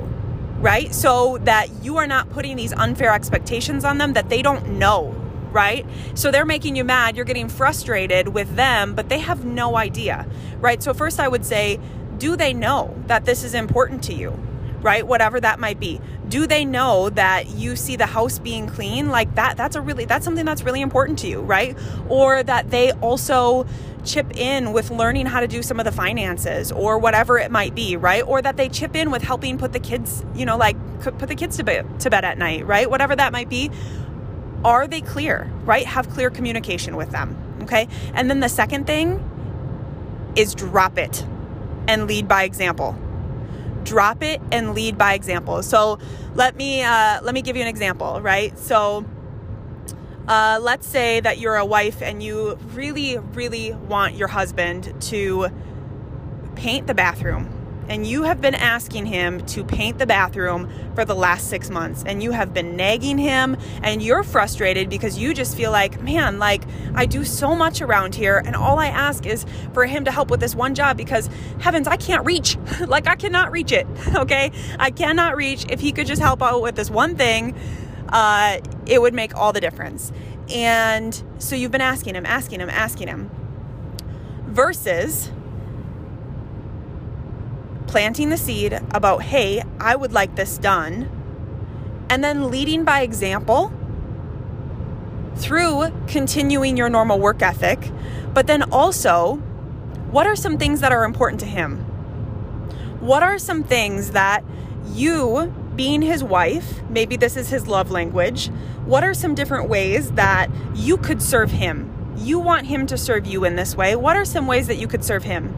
right? 0.59 0.95
So 0.95 1.37
that 1.39 1.83
you 1.83 1.97
are 1.97 2.07
not 2.07 2.29
putting 2.29 2.55
these 2.55 2.71
unfair 2.71 3.13
expectations 3.13 3.83
on 3.83 3.97
them 3.97 4.13
that 4.13 4.29
they 4.29 4.41
don't 4.41 4.79
know, 4.79 5.09
right? 5.51 5.85
So 6.13 6.31
they're 6.31 6.45
making 6.45 6.77
you 6.77 6.85
mad, 6.85 7.17
you're 7.17 7.25
getting 7.25 7.49
frustrated 7.49 8.29
with 8.29 8.55
them, 8.55 8.95
but 8.95 9.09
they 9.09 9.19
have 9.19 9.43
no 9.43 9.75
idea, 9.75 10.25
right? 10.59 10.81
So, 10.81 10.93
first, 10.93 11.19
I 11.19 11.27
would 11.27 11.45
say, 11.45 11.81
do 12.17 12.37
they 12.37 12.53
know 12.53 12.95
that 13.07 13.25
this 13.25 13.43
is 13.43 13.53
important 13.53 14.01
to 14.03 14.13
you, 14.13 14.39
right? 14.83 15.07
Whatever 15.07 15.39
that 15.39 15.59
might 15.59 15.79
be. 15.79 15.99
Do 16.27 16.45
they 16.45 16.65
know 16.65 17.09
that 17.11 17.49
you 17.49 17.75
see 17.75 17.95
the 17.95 18.05
house 18.05 18.37
being 18.37 18.67
clean? 18.67 19.09
Like 19.09 19.33
that 19.35 19.57
that's 19.57 19.75
a 19.75 19.81
really 19.81 20.05
that's 20.05 20.25
something 20.25 20.45
that's 20.45 20.63
really 20.63 20.81
important 20.81 21.19
to 21.19 21.27
you 21.27 21.41
right? 21.41 21.77
Or 22.09 22.43
that 22.43 22.69
they 22.69 22.91
also 22.91 23.65
chip 24.03 24.35
in 24.35 24.73
with 24.73 24.91
learning 24.91 25.25
how 25.25 25.39
to 25.39 25.47
do 25.47 25.63
some 25.63 25.79
of 25.79 25.85
the 25.85 25.91
finances 25.91 26.71
or 26.73 26.97
whatever 26.97 27.39
it 27.39 27.49
might 27.49 27.73
be 27.73 27.95
right? 27.95 28.23
Or 28.27 28.41
that 28.41 28.57
they 28.57 28.69
chip 28.69 28.95
in 28.95 29.09
with 29.09 29.21
helping 29.21 29.57
put 29.57 29.73
the 29.73 29.79
kids 29.79 30.23
you 30.35 30.45
know 30.45 30.57
like 30.57 30.77
put 31.01 31.27
the 31.27 31.35
kids 31.35 31.57
to 31.57 31.63
bed 31.63 31.99
to 32.01 32.09
bed 32.09 32.25
at 32.25 32.37
night 32.37 32.65
right? 32.67 32.89
Whatever 32.89 33.15
that 33.15 33.31
might 33.31 33.49
be. 33.49 33.71
Are 34.65 34.87
they 34.87 35.01
clear 35.01 35.49
right? 35.65 35.85
Have 35.85 36.09
clear 36.09 36.29
communication 36.29 36.95
with 36.95 37.11
them 37.11 37.37
okay? 37.63 37.87
And 38.13 38.29
then 38.29 38.39
the 38.39 38.49
second 38.49 38.85
thing 38.85 39.29
is 40.35 40.55
drop 40.55 40.97
it 40.97 41.25
and 41.87 42.07
lead 42.07 42.27
by 42.27 42.43
example 42.43 42.97
drop 43.83 44.23
it 44.23 44.41
and 44.51 44.73
lead 44.73 44.97
by 44.97 45.13
example. 45.13 45.63
So 45.63 45.99
let 46.35 46.55
me 46.55 46.83
uh, 46.83 47.21
let 47.21 47.33
me 47.33 47.41
give 47.41 47.55
you 47.55 47.61
an 47.61 47.67
example, 47.67 48.21
right? 48.21 48.57
So 48.57 49.05
uh, 50.27 50.59
let's 50.61 50.87
say 50.87 51.19
that 51.19 51.37
you're 51.37 51.55
a 51.55 51.65
wife 51.65 52.01
and 52.01 52.23
you 52.23 52.57
really, 52.73 53.17
really 53.17 53.73
want 53.73 54.15
your 54.15 54.29
husband 54.29 54.93
to 55.01 55.49
paint 56.55 56.87
the 56.87 56.93
bathroom, 56.93 57.49
and 57.89 58.07
you 58.07 58.23
have 58.23 58.41
been 58.41 58.55
asking 58.55 59.05
him 59.05 59.45
to 59.47 59.63
paint 59.63 59.99
the 59.99 60.05
bathroom 60.05 60.69
for 60.95 61.05
the 61.05 61.15
last 61.15 61.49
six 61.49 61.69
months 61.69 62.03
and 62.05 62.23
you 62.23 62.31
have 62.31 62.53
been 62.53 62.75
nagging 62.75 63.17
him 63.17 63.57
and 63.81 64.01
you're 64.01 64.23
frustrated 64.23 64.89
because 64.89 65.17
you 65.17 65.33
just 65.33 65.55
feel 65.55 65.71
like, 65.71 66.01
man, 66.01 66.39
like 66.39 66.63
I 66.95 67.05
do 67.05 67.23
so 67.23 67.55
much 67.55 67.81
around 67.81 68.15
here 68.15 68.41
and 68.45 68.55
all 68.55 68.79
I 68.79 68.87
ask 68.87 69.25
is 69.25 69.45
for 69.73 69.85
him 69.85 70.05
to 70.05 70.11
help 70.11 70.29
with 70.29 70.39
this 70.39 70.55
one 70.55 70.75
job 70.75 70.97
because 70.97 71.29
heavens, 71.59 71.87
I 71.87 71.97
can't 71.97 72.25
reach. 72.25 72.57
like 72.87 73.07
I 73.07 73.15
cannot 73.15 73.51
reach 73.51 73.71
it. 73.71 73.87
Okay. 74.23 74.51
I 74.79 74.91
cannot 74.91 75.35
reach. 75.35 75.65
If 75.69 75.81
he 75.81 75.91
could 75.91 76.07
just 76.07 76.21
help 76.21 76.41
out 76.41 76.61
with 76.61 76.75
this 76.75 76.89
one 76.89 77.15
thing, 77.15 77.55
uh, 78.09 78.59
it 78.85 79.01
would 79.01 79.13
make 79.13 79.35
all 79.35 79.51
the 79.51 79.59
difference. 79.59 80.11
And 80.49 81.21
so 81.39 81.55
you've 81.55 81.71
been 81.71 81.81
asking 81.81 82.15
him, 82.15 82.25
asking 82.25 82.61
him, 82.61 82.69
asking 82.69 83.07
him 83.07 83.31
versus 84.45 85.31
planting 87.93 88.29
the 88.29 88.37
seed 88.37 88.73
about, 88.95 89.21
hey, 89.21 89.61
I 89.79 89.95
would 89.95 90.13
like 90.13 90.33
this 90.35 90.57
done, 90.57 91.07
and 92.09 92.23
then 92.23 92.49
leading 92.49 92.83
by 92.83 93.01
example 93.01 93.71
through 95.35 95.91
continuing 96.07 96.75
your 96.75 96.89
normal 96.89 97.19
work 97.19 97.43
ethic, 97.43 97.91
but 98.33 98.47
then 98.47 98.63
also, 98.71 99.35
what 100.09 100.25
are 100.25 100.35
some 100.35 100.57
things 100.57 100.79
that 100.79 100.91
are 100.91 101.03
important 101.03 101.39
to 101.41 101.45
him? 101.45 101.77
What 102.99 103.21
are 103.21 103.37
some 103.37 103.63
things 103.63 104.09
that 104.13 104.43
you, 104.87 105.53
being 105.75 106.01
his 106.01 106.23
wife, 106.23 106.81
maybe 106.89 107.15
this 107.15 107.37
is 107.37 107.49
his 107.49 107.67
love 107.67 107.91
language, 107.91 108.47
what 108.85 109.03
are 109.03 109.13
some 109.13 109.35
different 109.35 109.69
ways 109.69 110.13
that 110.13 110.49
you 110.73 110.97
could 110.97 111.21
serve 111.21 111.51
him? 111.51 112.15
You 112.17 112.39
want 112.39 112.65
him 112.65 112.87
to 112.87 112.97
serve 112.97 113.27
you 113.27 113.45
in 113.45 113.55
this 113.55 113.75
way. 113.75 113.95
What 113.95 114.15
are 114.15 114.25
some 114.25 114.47
ways 114.47 114.65
that 114.65 114.77
you 114.77 114.87
could 114.87 115.03
serve 115.03 115.25
him? 115.25 115.55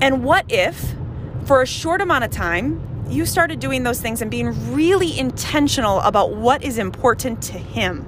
And 0.00 0.24
what 0.24 0.46
if 0.48 0.96
for 1.52 1.60
a 1.60 1.66
short 1.66 2.00
amount 2.00 2.24
of 2.24 2.30
time, 2.30 2.80
you 3.10 3.26
started 3.26 3.60
doing 3.60 3.82
those 3.82 4.00
things 4.00 4.22
and 4.22 4.30
being 4.30 4.72
really 4.72 5.18
intentional 5.18 6.00
about 6.00 6.34
what 6.34 6.62
is 6.62 6.78
important 6.78 7.42
to 7.42 7.58
him. 7.58 8.06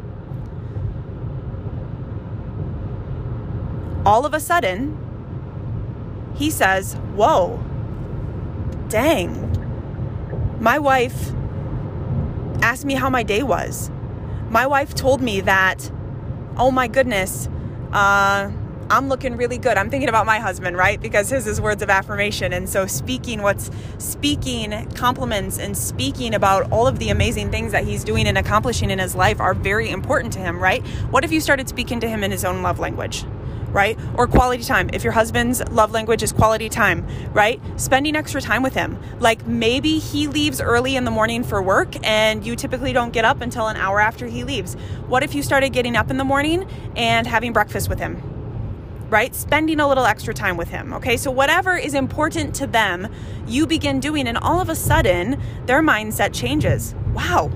All 4.07 4.25
of 4.25 4.33
a 4.33 4.41
sudden, 4.41 4.97
he 6.35 6.49
says, 6.49 6.95
Whoa, 7.15 7.63
dang, 8.89 9.37
my 10.59 10.79
wife 10.79 11.31
asked 12.63 12.87
me 12.87 12.95
how 12.95 13.11
my 13.11 13.23
day 13.23 13.43
was. 13.43 13.91
My 14.49 14.67
wife 14.67 14.95
told 14.95 15.21
me 15.21 15.43
that, 15.43 15.93
oh 16.57 16.71
my 16.71 16.89
goodness, 16.89 17.51
uh, 17.93 18.51
I'm 18.91 19.09
looking 19.09 19.37
really 19.37 19.59
good. 19.59 19.79
I'm 19.79 19.89
thinking 19.89 20.09
about 20.09 20.27
my 20.27 20.39
husband, 20.39 20.77
right? 20.77 21.01
Because 21.01 21.31
his 21.31 21.47
is 21.47 21.61
words 21.61 21.83
of 21.83 21.89
affirmation. 21.89 22.53
And 22.53 22.69
so 22.69 22.87
speaking 22.87 23.43
what's 23.43 23.71
speaking 23.99 24.91
compliments 24.95 25.59
and 25.59 25.77
speaking 25.77 26.35
about 26.35 26.71
all 26.71 26.87
of 26.87 26.99
the 26.99 27.09
amazing 27.09 27.51
things 27.51 27.73
that 27.73 27.85
he's 27.85 28.05
doing 28.05 28.27
and 28.27 28.37
accomplishing 28.37 28.91
in 28.91 28.99
his 28.99 29.15
life 29.15 29.41
are 29.41 29.55
very 29.55 29.89
important 29.89 30.33
to 30.35 30.39
him, 30.39 30.63
right? 30.63 30.87
What 31.11 31.25
if 31.25 31.33
you 31.33 31.41
started 31.41 31.69
speaking 31.69 32.01
to 32.01 32.09
him 32.09 32.23
in 32.23 32.31
his 32.31 32.45
own 32.45 32.63
love 32.63 32.79
language? 32.79 33.25
Right? 33.71 33.99
Or 34.15 34.29
quality 34.29 34.63
time. 34.63 34.89
If 34.93 35.03
your 35.03 35.13
husband's 35.13 35.61
love 35.71 35.91
language 35.91 36.23
is 36.23 36.31
quality 36.31 36.69
time, 36.69 37.05
right? 37.33 37.61
Spending 37.77 38.15
extra 38.15 38.41
time 38.41 38.63
with 38.63 38.75
him. 38.75 38.97
Like 39.19 39.49
maybe 39.49 39.99
he 39.99 40.29
leaves 40.29 40.61
early 40.61 40.95
in 40.95 41.05
the 41.05 41.11
morning 41.11 41.43
for 41.43 41.61
work 41.61 41.97
and 42.07 42.47
you 42.47 42.55
typically 42.55 42.93
don't 42.93 43.13
get 43.13 43.25
up 43.25 43.41
until 43.41 43.67
an 43.67 43.77
hour 43.77 43.99
after 43.99 44.29
he 44.29 44.45
leaves. 44.45 44.75
What 45.09 45.25
if 45.25 45.35
you 45.35 45.43
started 45.43 45.71
getting 45.71 45.97
up 45.97 46.09
in 46.09 46.19
the 46.19 46.25
morning 46.25 46.69
and 46.95 47.27
having 47.27 47.53
breakfast 47.53 47.89
with 47.89 47.99
him? 47.99 48.34
Right? 49.11 49.35
Spending 49.35 49.81
a 49.81 49.89
little 49.89 50.07
extra 50.07 50.35
time 50.35 50.57
with 50.57 50.69
him. 50.69 50.93
Okay. 50.95 51.17
So, 51.17 51.31
whatever 51.31 51.77
is 51.77 51.95
important 51.95 52.55
to 52.57 52.67
them, 52.67 53.09
you 53.47 53.67
begin 53.67 54.01
doing, 54.01 54.27
and 54.27 54.39
all 54.39 54.61
of 54.61 54.69
a 54.69 54.75
sudden, 54.75 55.41
their 55.67 55.83
mindset 55.83 56.35
changes. 56.35 56.95
Wow. 57.13 57.51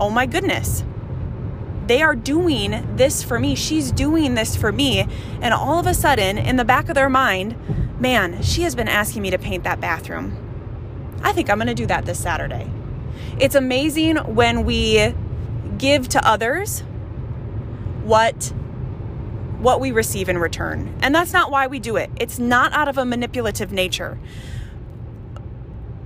Oh 0.00 0.10
my 0.10 0.26
goodness. 0.26 0.84
They 1.86 2.02
are 2.02 2.14
doing 2.14 2.96
this 2.96 3.22
for 3.22 3.38
me. 3.38 3.54
She's 3.54 3.90
doing 3.90 4.34
this 4.34 4.54
for 4.54 4.70
me. 4.70 5.06
And 5.40 5.54
all 5.54 5.78
of 5.80 5.86
a 5.86 5.94
sudden, 5.94 6.36
in 6.38 6.56
the 6.56 6.64
back 6.64 6.88
of 6.88 6.94
their 6.94 7.08
mind, 7.08 7.56
man, 7.98 8.42
she 8.42 8.62
has 8.62 8.74
been 8.74 8.88
asking 8.88 9.22
me 9.22 9.30
to 9.30 9.38
paint 9.38 9.64
that 9.64 9.80
bathroom. 9.80 10.36
I 11.22 11.32
think 11.32 11.50
I'm 11.50 11.56
going 11.56 11.68
to 11.68 11.74
do 11.74 11.86
that 11.86 12.04
this 12.04 12.20
Saturday. 12.20 12.70
It's 13.40 13.54
amazing 13.54 14.16
when 14.16 14.64
we 14.64 15.14
give 15.78 16.08
to 16.10 16.28
others 16.28 16.80
what 18.04 18.52
what 19.58 19.80
we 19.80 19.90
receive 19.90 20.28
in 20.28 20.38
return. 20.38 20.94
And 21.02 21.14
that's 21.14 21.32
not 21.32 21.50
why 21.50 21.66
we 21.66 21.78
do 21.78 21.96
it. 21.96 22.10
It's 22.16 22.38
not 22.38 22.72
out 22.72 22.88
of 22.88 22.98
a 22.98 23.04
manipulative 23.04 23.72
nature. 23.72 24.18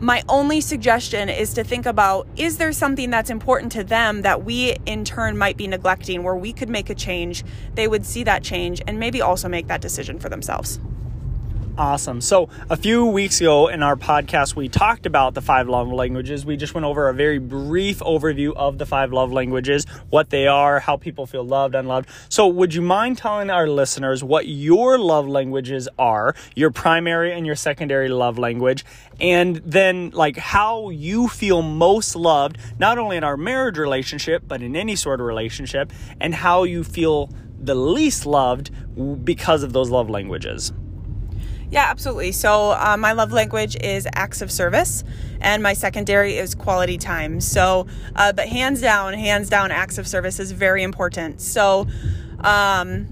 My 0.01 0.25
only 0.29 0.61
suggestion 0.61 1.29
is 1.29 1.55
to 1.55 1.63
think 1.63 1.87
about 1.87 2.27
is 2.37 2.59
there 2.59 2.73
something 2.73 3.11
that's 3.11 3.31
important 3.31 3.71
to 3.73 3.85
them 3.85 4.23
that 4.23 4.45
we 4.45 4.77
in 4.85 5.05
turn 5.05 5.39
might 5.39 5.57
be 5.57 5.69
neglecting 5.69 6.25
where 6.25 6.35
we 6.35 6.53
could 6.53 6.69
make 6.69 6.91
a 6.91 6.95
change? 6.95 7.45
They 7.77 7.87
would 7.87 8.05
see 8.05 8.25
that 8.25 8.43
change 8.43 8.83
and 8.87 8.99
maybe 8.99 9.23
also 9.23 9.49
make 9.49 9.69
that 9.69 9.81
decision 9.81 10.19
for 10.19 10.29
themselves. 10.29 10.81
Awesome. 11.79 12.21
So, 12.21 12.51
a 12.69 12.77
few 12.77 13.07
weeks 13.07 13.41
ago 13.41 13.69
in 13.69 13.83
our 13.83 13.97
podcast, 13.97 14.55
we 14.55 14.69
talked 14.69 15.07
about 15.07 15.33
the 15.33 15.41
five 15.41 15.71
love 15.71 15.91
languages. 15.91 16.45
We 16.45 16.59
just 16.59 16.75
went 16.75 16.85
over 16.85 17.09
a 17.09 17.15
very 17.15 17.39
brief 17.39 18.01
overview 18.01 18.53
of 18.55 18.77
the 18.77 18.85
five 18.85 19.11
love 19.11 19.33
languages, 19.33 19.87
what 20.11 20.29
they 20.29 20.47
are, 20.47 20.81
how 20.81 20.99
people 20.99 21.25
feel 21.25 21.45
loved, 21.45 21.75
unloved. 21.75 22.11
So, 22.29 22.47
would 22.47 22.75
you 22.75 22.83
mind 22.83 23.17
telling 23.17 23.49
our 23.49 23.67
listeners 23.67 24.23
what 24.23 24.47
your 24.47 24.99
love 24.99 25.27
languages 25.27 25.89
are, 25.99 26.35
your 26.55 26.71
primary 26.71 27.33
and 27.33 27.47
your 27.47 27.57
secondary 27.57 28.11
love 28.11 28.39
language, 28.39 28.85
and 29.19 29.57
then 29.65 30.11
like 30.11 30.37
how 30.37 30.91
you 30.91 31.27
feel 31.27 31.63
most 31.63 32.15
loved, 32.15 32.59
not 32.79 32.99
only 32.99 33.17
in 33.17 33.25
our 33.25 33.39
marriage 33.39 33.79
relationship, 33.79 34.43
but 34.47 34.61
in 34.61 34.77
any 34.77 34.95
sort 34.95 35.21
of 35.21 35.27
relationship, 35.27 35.91
and 36.21 36.35
how 36.35 36.65
you 36.65 36.85
feel 36.85 37.31
the 37.59 37.75
least 37.75 38.27
loved 38.27 38.71
because 39.25 39.63
of 39.63 39.73
those 39.73 39.89
love 39.89 40.11
languages? 40.11 40.71
Yeah, 41.73 41.87
absolutely. 41.89 42.33
So, 42.33 42.73
uh, 42.73 42.99
my 42.99 43.13
love 43.13 43.33
language 43.33 43.79
is 43.83 44.07
acts 44.13 44.43
of 44.43 44.53
service, 44.53 45.05
and 45.41 45.63
my 45.63 45.73
secondary 45.73 46.37
is 46.37 46.55
quality 46.55 46.99
time. 46.99 47.41
So, 47.41 47.87
uh, 48.15 48.35
but 48.35 48.47
hands 48.47 48.83
down, 48.83 49.15
hands 49.15 49.49
down, 49.49 49.71
acts 49.71 49.97
of 49.97 50.07
service 50.07 50.39
is 50.39 50.53
very 50.53 50.83
important. 50.83 51.41
So, 51.41 51.87
um, 52.41 53.07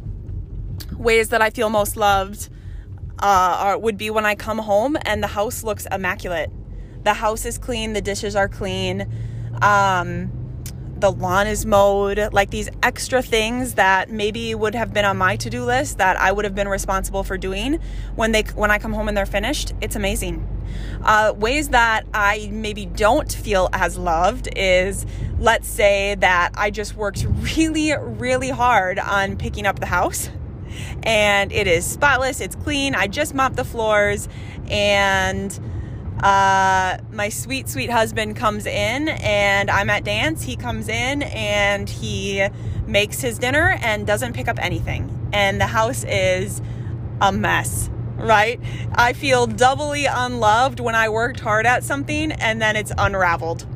ways 0.94 1.30
that 1.30 1.40
I 1.40 1.48
feel 1.48 1.70
most 1.70 1.96
loved 1.96 2.50
uh, 3.18 3.56
are, 3.60 3.78
would 3.78 3.96
be 3.96 4.10
when 4.10 4.26
I 4.26 4.34
come 4.34 4.58
home 4.58 4.94
and 5.06 5.22
the 5.22 5.28
house 5.28 5.64
looks 5.64 5.86
immaculate. 5.90 6.50
The 7.02 7.14
house 7.14 7.46
is 7.46 7.56
clean, 7.56 7.94
the 7.94 8.02
dishes 8.02 8.36
are 8.36 8.48
clean. 8.48 9.10
Um, 9.62 10.39
the 11.00 11.10
lawn 11.10 11.46
is 11.46 11.64
mowed, 11.66 12.32
like 12.32 12.50
these 12.50 12.68
extra 12.82 13.22
things 13.22 13.74
that 13.74 14.10
maybe 14.10 14.54
would 14.54 14.74
have 14.74 14.92
been 14.92 15.04
on 15.04 15.16
my 15.16 15.36
to-do 15.36 15.64
list 15.64 15.98
that 15.98 16.16
I 16.16 16.32
would 16.32 16.44
have 16.44 16.54
been 16.54 16.68
responsible 16.68 17.24
for 17.24 17.38
doing 17.38 17.80
when 18.14 18.32
they 18.32 18.42
when 18.54 18.70
I 18.70 18.78
come 18.78 18.92
home 18.92 19.08
and 19.08 19.16
they're 19.16 19.26
finished. 19.26 19.72
It's 19.80 19.96
amazing. 19.96 20.46
Uh, 21.02 21.32
ways 21.36 21.70
that 21.70 22.06
I 22.14 22.48
maybe 22.52 22.86
don't 22.86 23.32
feel 23.32 23.68
as 23.72 23.98
loved 23.98 24.48
is 24.56 25.06
let's 25.38 25.68
say 25.68 26.14
that 26.16 26.50
I 26.54 26.70
just 26.70 26.94
worked 26.94 27.26
really, 27.28 27.92
really 27.96 28.50
hard 28.50 28.98
on 28.98 29.36
picking 29.36 29.66
up 29.66 29.80
the 29.80 29.86
house 29.86 30.30
and 31.02 31.50
it 31.52 31.66
is 31.66 31.84
spotless, 31.84 32.40
it's 32.40 32.54
clean. 32.54 32.94
I 32.94 33.06
just 33.06 33.34
mopped 33.34 33.56
the 33.56 33.64
floors 33.64 34.28
and 34.68 35.58
uh, 36.22 36.98
my 37.12 37.28
sweet, 37.28 37.68
sweet 37.68 37.90
husband 37.90 38.36
comes 38.36 38.66
in 38.66 39.08
and 39.08 39.70
I'm 39.70 39.90
at 39.90 40.04
dance. 40.04 40.42
He 40.42 40.56
comes 40.56 40.88
in 40.88 41.22
and 41.22 41.88
he 41.88 42.46
makes 42.86 43.20
his 43.20 43.38
dinner 43.38 43.78
and 43.82 44.06
doesn't 44.06 44.34
pick 44.34 44.48
up 44.48 44.58
anything. 44.58 45.30
And 45.32 45.60
the 45.60 45.66
house 45.66 46.04
is 46.04 46.60
a 47.20 47.32
mess, 47.32 47.90
right? 48.16 48.60
I 48.92 49.12
feel 49.12 49.46
doubly 49.46 50.06
unloved 50.06 50.80
when 50.80 50.94
I 50.94 51.08
worked 51.08 51.40
hard 51.40 51.66
at 51.66 51.84
something 51.84 52.32
and 52.32 52.60
then 52.60 52.76
it's 52.76 52.92
unraveled. 52.96 53.66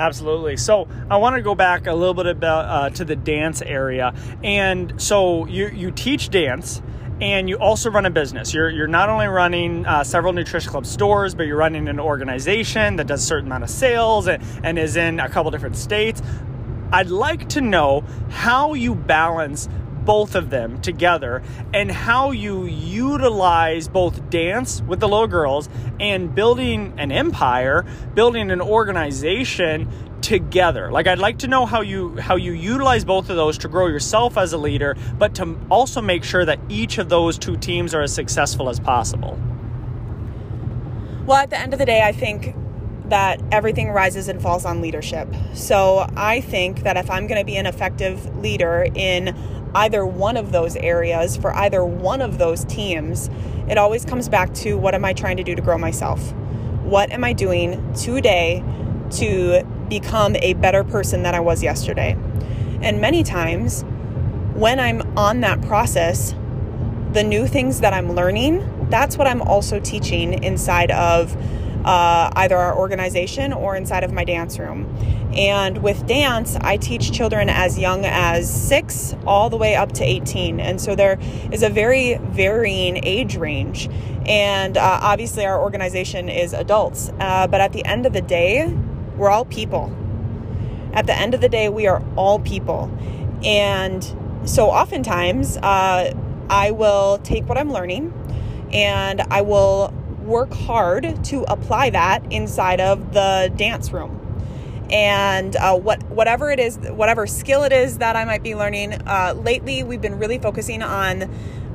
Absolutely. 0.00 0.56
So 0.56 0.88
I 1.10 1.18
want 1.18 1.36
to 1.36 1.42
go 1.42 1.54
back 1.54 1.86
a 1.86 1.92
little 1.92 2.14
bit 2.14 2.26
about 2.26 2.64
uh, 2.64 2.90
to 2.96 3.04
the 3.04 3.16
dance 3.16 3.60
area, 3.60 4.14
and 4.42 4.94
so 5.00 5.44
you 5.44 5.68
you 5.68 5.90
teach 5.90 6.30
dance, 6.30 6.80
and 7.20 7.48
you 7.48 7.56
also 7.56 7.90
run 7.90 8.06
a 8.06 8.10
business. 8.10 8.54
You're, 8.54 8.70
you're 8.70 8.86
not 8.86 9.08
only 9.08 9.26
running 9.26 9.84
uh, 9.86 10.04
several 10.04 10.32
Nutrition 10.32 10.70
Club 10.70 10.86
stores, 10.86 11.34
but 11.34 11.46
you're 11.46 11.56
running 11.56 11.88
an 11.88 12.00
organization 12.00 12.96
that 12.96 13.06
does 13.06 13.22
a 13.22 13.26
certain 13.26 13.46
amount 13.46 13.64
of 13.64 13.70
sales 13.70 14.26
and, 14.26 14.42
and 14.64 14.78
is 14.78 14.96
in 14.96 15.20
a 15.20 15.28
couple 15.28 15.50
different 15.50 15.76
states. 15.76 16.22
I'd 16.92 17.08
like 17.08 17.48
to 17.50 17.60
know 17.60 18.04
how 18.30 18.74
you 18.74 18.94
balance 18.94 19.68
both 20.04 20.34
of 20.34 20.50
them 20.50 20.80
together 20.80 21.42
and 21.74 21.90
how 21.90 22.30
you 22.30 22.64
utilize 22.64 23.86
both 23.86 24.30
dance 24.30 24.80
with 24.82 24.98
the 24.98 25.06
little 25.06 25.28
girls 25.28 25.68
and 26.00 26.34
building 26.34 26.94
an 26.96 27.12
empire, 27.12 27.84
building 28.14 28.50
an 28.50 28.60
organization 28.60 29.88
together. 30.22 30.90
Like 30.90 31.06
I'd 31.06 31.18
like 31.18 31.38
to 31.38 31.48
know 31.48 31.66
how 31.66 31.80
you 31.80 32.16
how 32.18 32.36
you 32.36 32.52
utilize 32.52 33.04
both 33.04 33.30
of 33.30 33.36
those 33.36 33.58
to 33.58 33.68
grow 33.68 33.86
yourself 33.86 34.36
as 34.36 34.52
a 34.52 34.58
leader, 34.58 34.96
but 35.18 35.34
to 35.36 35.58
also 35.70 36.00
make 36.00 36.24
sure 36.24 36.44
that 36.44 36.58
each 36.68 36.98
of 36.98 37.08
those 37.08 37.38
two 37.38 37.56
teams 37.56 37.94
are 37.94 38.02
as 38.02 38.14
successful 38.14 38.68
as 38.68 38.78
possible. 38.80 39.38
Well, 41.26 41.38
at 41.38 41.50
the 41.50 41.58
end 41.58 41.72
of 41.72 41.78
the 41.78 41.86
day, 41.86 42.02
I 42.02 42.12
think 42.12 42.54
that 43.10 43.40
everything 43.52 43.90
rises 43.90 44.28
and 44.28 44.40
falls 44.40 44.64
on 44.64 44.80
leadership. 44.80 45.28
So 45.52 46.08
I 46.16 46.40
think 46.40 46.82
that 46.84 46.96
if 46.96 47.10
I'm 47.10 47.26
going 47.26 47.40
to 47.40 47.44
be 47.44 47.56
an 47.56 47.66
effective 47.66 48.36
leader 48.36 48.86
in 48.94 49.36
either 49.74 50.06
one 50.06 50.36
of 50.36 50.52
those 50.52 50.76
areas 50.76 51.36
for 51.36 51.54
either 51.54 51.84
one 51.84 52.20
of 52.20 52.38
those 52.38 52.64
teams, 52.64 53.28
it 53.68 53.78
always 53.78 54.04
comes 54.04 54.28
back 54.28 54.52
to 54.54 54.74
what 54.74 54.94
am 54.94 55.04
I 55.04 55.12
trying 55.12 55.36
to 55.36 55.44
do 55.44 55.54
to 55.54 55.62
grow 55.62 55.78
myself? 55.78 56.32
What 56.82 57.10
am 57.10 57.22
I 57.24 57.32
doing 57.32 57.92
today 57.94 58.64
to 59.12 59.64
become 59.90 60.36
a 60.36 60.54
better 60.54 60.82
person 60.82 61.22
than 61.22 61.34
I 61.34 61.40
was 61.40 61.62
yesterday? 61.62 62.16
And 62.80 63.02
many 63.02 63.22
times 63.22 63.84
when 64.54 64.80
I'm 64.80 65.02
on 65.18 65.40
that 65.40 65.60
process, 65.62 66.34
the 67.12 67.22
new 67.22 67.46
things 67.46 67.80
that 67.80 67.92
I'm 67.92 68.12
learning, 68.12 68.88
that's 68.88 69.18
what 69.18 69.26
I'm 69.26 69.42
also 69.42 69.80
teaching 69.80 70.42
inside 70.42 70.90
of 70.90 71.36
uh, 71.84 72.30
either 72.36 72.56
our 72.56 72.76
organization 72.76 73.52
or 73.52 73.76
inside 73.76 74.04
of 74.04 74.12
my 74.12 74.24
dance 74.24 74.58
room. 74.58 74.86
And 75.34 75.82
with 75.82 76.06
dance, 76.06 76.56
I 76.56 76.76
teach 76.76 77.12
children 77.12 77.48
as 77.48 77.78
young 77.78 78.04
as 78.04 78.52
six 78.52 79.14
all 79.26 79.48
the 79.48 79.56
way 79.56 79.76
up 79.76 79.92
to 79.92 80.04
18. 80.04 80.60
And 80.60 80.80
so 80.80 80.94
there 80.94 81.18
is 81.52 81.62
a 81.62 81.70
very 81.70 82.16
varying 82.18 83.04
age 83.04 83.36
range. 83.36 83.88
And 84.26 84.76
uh, 84.76 84.98
obviously, 85.02 85.46
our 85.46 85.60
organization 85.60 86.28
is 86.28 86.52
adults. 86.52 87.10
Uh, 87.20 87.46
but 87.46 87.60
at 87.60 87.72
the 87.72 87.84
end 87.84 88.06
of 88.06 88.12
the 88.12 88.20
day, 88.20 88.76
we're 89.20 89.30
all 89.30 89.44
people. 89.44 89.94
At 90.94 91.06
the 91.06 91.14
end 91.14 91.34
of 91.34 91.42
the 91.42 91.48
day, 91.48 91.68
we 91.68 91.86
are 91.86 92.02
all 92.16 92.40
people. 92.40 92.90
And 93.44 94.02
so 94.44 94.70
oftentimes, 94.70 95.58
uh, 95.58 96.14
I 96.48 96.70
will 96.72 97.18
take 97.18 97.48
what 97.48 97.58
I'm 97.58 97.70
learning 97.70 98.12
and 98.72 99.20
I 99.20 99.42
will 99.42 99.94
work 100.22 100.52
hard 100.52 101.22
to 101.26 101.42
apply 101.42 101.90
that 101.90 102.32
inside 102.32 102.80
of 102.80 103.12
the 103.12 103.52
dance 103.56 103.92
room 103.92 104.16
and 104.90 105.54
uh, 105.56 105.76
what 105.76 106.02
whatever 106.10 106.50
it 106.50 106.58
is 106.58 106.76
whatever 106.76 107.26
skill 107.26 107.62
it 107.62 107.72
is 107.72 107.98
that 107.98 108.16
i 108.16 108.24
might 108.24 108.42
be 108.42 108.54
learning 108.54 108.92
uh, 109.06 109.32
lately 109.36 109.82
we've 109.82 110.00
been 110.00 110.18
really 110.18 110.38
focusing 110.38 110.82
on 110.82 111.22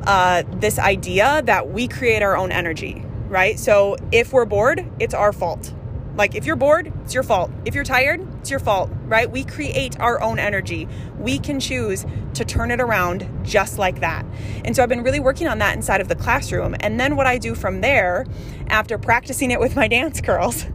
uh, 0.05 0.43
this 0.51 0.77
idea 0.77 1.41
that 1.45 1.69
we 1.69 1.87
create 1.87 2.21
our 2.21 2.37
own 2.37 2.51
energy 2.51 3.03
right 3.27 3.57
so 3.57 3.95
if 4.11 4.31
we're 4.31 4.45
bored 4.45 4.85
it's 4.99 5.13
our 5.13 5.33
fault 5.33 5.73
like 6.17 6.35
if 6.35 6.45
you're 6.45 6.55
bored, 6.55 6.91
it's 7.03 7.13
your 7.13 7.23
fault. 7.23 7.51
If 7.65 7.75
you're 7.75 7.83
tired, 7.83 8.25
it's 8.39 8.49
your 8.49 8.59
fault, 8.59 8.89
right? 9.05 9.29
We 9.29 9.43
create 9.43 9.99
our 9.99 10.21
own 10.21 10.39
energy. 10.39 10.87
We 11.17 11.39
can 11.39 11.59
choose 11.59 12.05
to 12.33 12.45
turn 12.45 12.71
it 12.71 12.81
around 12.81 13.29
just 13.43 13.77
like 13.77 14.01
that. 14.01 14.25
And 14.63 14.75
so 14.75 14.83
I've 14.83 14.89
been 14.89 15.03
really 15.03 15.19
working 15.19 15.47
on 15.47 15.59
that 15.59 15.75
inside 15.75 16.01
of 16.01 16.07
the 16.07 16.15
classroom. 16.15 16.75
And 16.79 16.99
then 16.99 17.15
what 17.15 17.27
I 17.27 17.37
do 17.37 17.55
from 17.55 17.81
there, 17.81 18.25
after 18.67 18.97
practicing 18.97 19.51
it 19.51 19.59
with 19.59 19.75
my 19.75 19.87
dance 19.95 20.21
girls, 20.21 20.65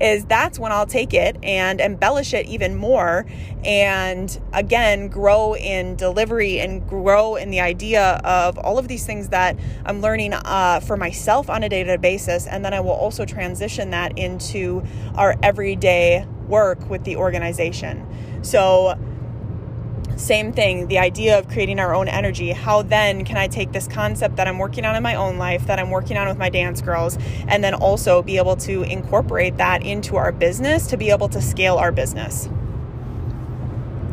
is 0.00 0.24
that's 0.24 0.58
when 0.58 0.72
I'll 0.72 0.86
take 0.86 1.14
it 1.14 1.36
and 1.42 1.80
embellish 1.80 2.32
it 2.34 2.46
even 2.46 2.76
more 2.76 3.26
and 3.64 4.40
again 4.52 5.08
grow 5.08 5.54
in 5.54 5.94
delivery 5.96 6.60
and 6.60 6.88
grow 6.88 7.36
in 7.36 7.50
the 7.50 7.60
idea 7.60 8.20
of 8.24 8.58
all 8.58 8.78
of 8.78 8.88
these 8.88 9.04
things 9.04 9.28
that 9.28 9.56
I'm 9.84 10.00
learning 10.00 10.32
uh, 10.32 10.80
for 10.80 10.96
myself 10.96 11.50
on 11.50 11.62
a 11.62 11.68
day 11.68 11.84
to 11.84 11.90
day 11.90 11.96
basis. 11.96 12.46
And 12.46 12.64
then 12.64 12.72
I 12.72 12.80
will 12.80 12.90
also 12.90 13.24
transition 13.24 13.90
that 13.90 14.18
into 14.18 14.82
our 15.14 15.36
everyday 15.42 16.26
work 16.50 16.90
with 16.90 17.04
the 17.04 17.16
organization. 17.16 18.06
So, 18.42 18.98
same 20.16 20.52
thing, 20.52 20.88
the 20.88 20.98
idea 20.98 21.38
of 21.38 21.48
creating 21.48 21.80
our 21.80 21.94
own 21.94 22.06
energy. 22.06 22.50
How 22.50 22.82
then 22.82 23.24
can 23.24 23.38
I 23.38 23.48
take 23.48 23.72
this 23.72 23.88
concept 23.88 24.36
that 24.36 24.46
I'm 24.46 24.58
working 24.58 24.84
on 24.84 24.94
in 24.94 25.02
my 25.02 25.14
own 25.14 25.38
life, 25.38 25.66
that 25.66 25.78
I'm 25.78 25.90
working 25.90 26.18
on 26.18 26.28
with 26.28 26.36
my 26.36 26.50
dance 26.50 26.82
girls, 26.82 27.16
and 27.48 27.64
then 27.64 27.72
also 27.72 28.22
be 28.22 28.36
able 28.36 28.56
to 28.56 28.82
incorporate 28.82 29.56
that 29.56 29.82
into 29.82 30.16
our 30.16 30.30
business 30.30 30.86
to 30.88 30.98
be 30.98 31.10
able 31.10 31.28
to 31.30 31.40
scale 31.40 31.76
our 31.76 31.90
business? 31.90 32.50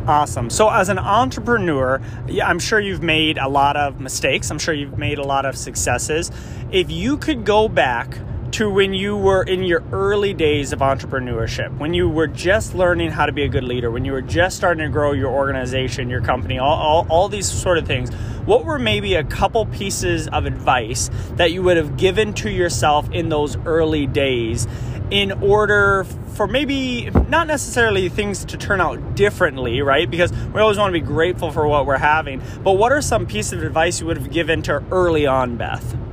Awesome. 0.08 0.50
So, 0.50 0.70
as 0.70 0.88
an 0.88 0.98
entrepreneur, 0.98 2.02
I'm 2.42 2.60
sure 2.60 2.80
you've 2.80 3.04
made 3.04 3.38
a 3.38 3.50
lot 3.50 3.76
of 3.76 4.00
mistakes. 4.00 4.50
I'm 4.50 4.60
sure 4.60 4.74
you've 4.74 4.98
made 4.98 5.18
a 5.18 5.26
lot 5.26 5.46
of 5.46 5.58
successes. 5.58 6.32
If 6.72 6.90
you 6.90 7.18
could 7.18 7.44
go 7.44 7.68
back 7.68 8.18
to 8.58 8.68
when 8.68 8.92
you 8.92 9.16
were 9.16 9.44
in 9.44 9.62
your 9.62 9.84
early 9.92 10.34
days 10.34 10.74
of 10.74 10.80
entrepreneurship, 10.80 11.78
when 11.78 11.94
you 11.94 12.10
were 12.10 12.26
just 12.26 12.74
learning 12.74 13.12
how 13.12 13.28
to 13.28 13.32
be 13.32 13.44
a 13.44 13.48
good 13.48 13.64
leader, 13.64 13.92
when 13.92 14.04
you 14.04 14.12
were 14.12 14.22
just 14.24 14.58
starting 14.58 14.84
to 14.84 14.90
grow 14.90 15.12
your 15.12 15.32
organization, 15.32 16.10
your 16.10 16.22
company, 16.22 16.58
all, 16.58 16.74
all, 16.74 17.08
all 17.08 17.30
these 17.30 17.48
sort 17.48 17.78
of 17.78 17.86
things, 17.86 18.12
what 18.48 18.66
were 18.66 18.80
maybe 18.80 19.14
a 19.14 19.24
couple 19.24 19.68
pieces 19.68 20.28
of 20.30 20.48
advice 20.48 21.12
that 21.34 21.52
you 21.52 21.62
would 21.62 21.78
have 21.78 21.98
given 21.98 22.34
to 22.34 22.50
yourself 22.50 23.08
in 23.12 23.30
those 23.30 23.56
early 23.58 24.08
days 24.08 24.66
in 25.12 25.34
order 25.34 26.04
for 26.34 26.48
maybe 26.48 27.12
not 27.30 27.46
necessarily 27.46 28.10
things 28.10 28.44
to 28.46 28.58
turn 28.58 28.82
out 28.82 29.14
differently, 29.14 29.84
right? 29.84 30.10
Because 30.10 30.32
we 30.32 30.60
always 30.60 30.80
want 30.80 30.92
to 30.92 31.00
be 31.00 31.06
grateful 31.06 31.52
for 31.52 31.68
what 31.68 31.86
we're 31.86 32.00
having. 32.00 32.42
But 32.64 32.72
what 32.72 32.92
are 32.92 33.04
some 33.04 33.28
pieces 33.28 33.54
of 33.54 33.62
advice 33.62 34.00
you 34.00 34.08
would 34.08 34.18
have 34.18 34.32
given 34.32 34.64
to 34.64 34.84
early 34.90 35.28
on, 35.28 35.58
Beth? 35.58 36.07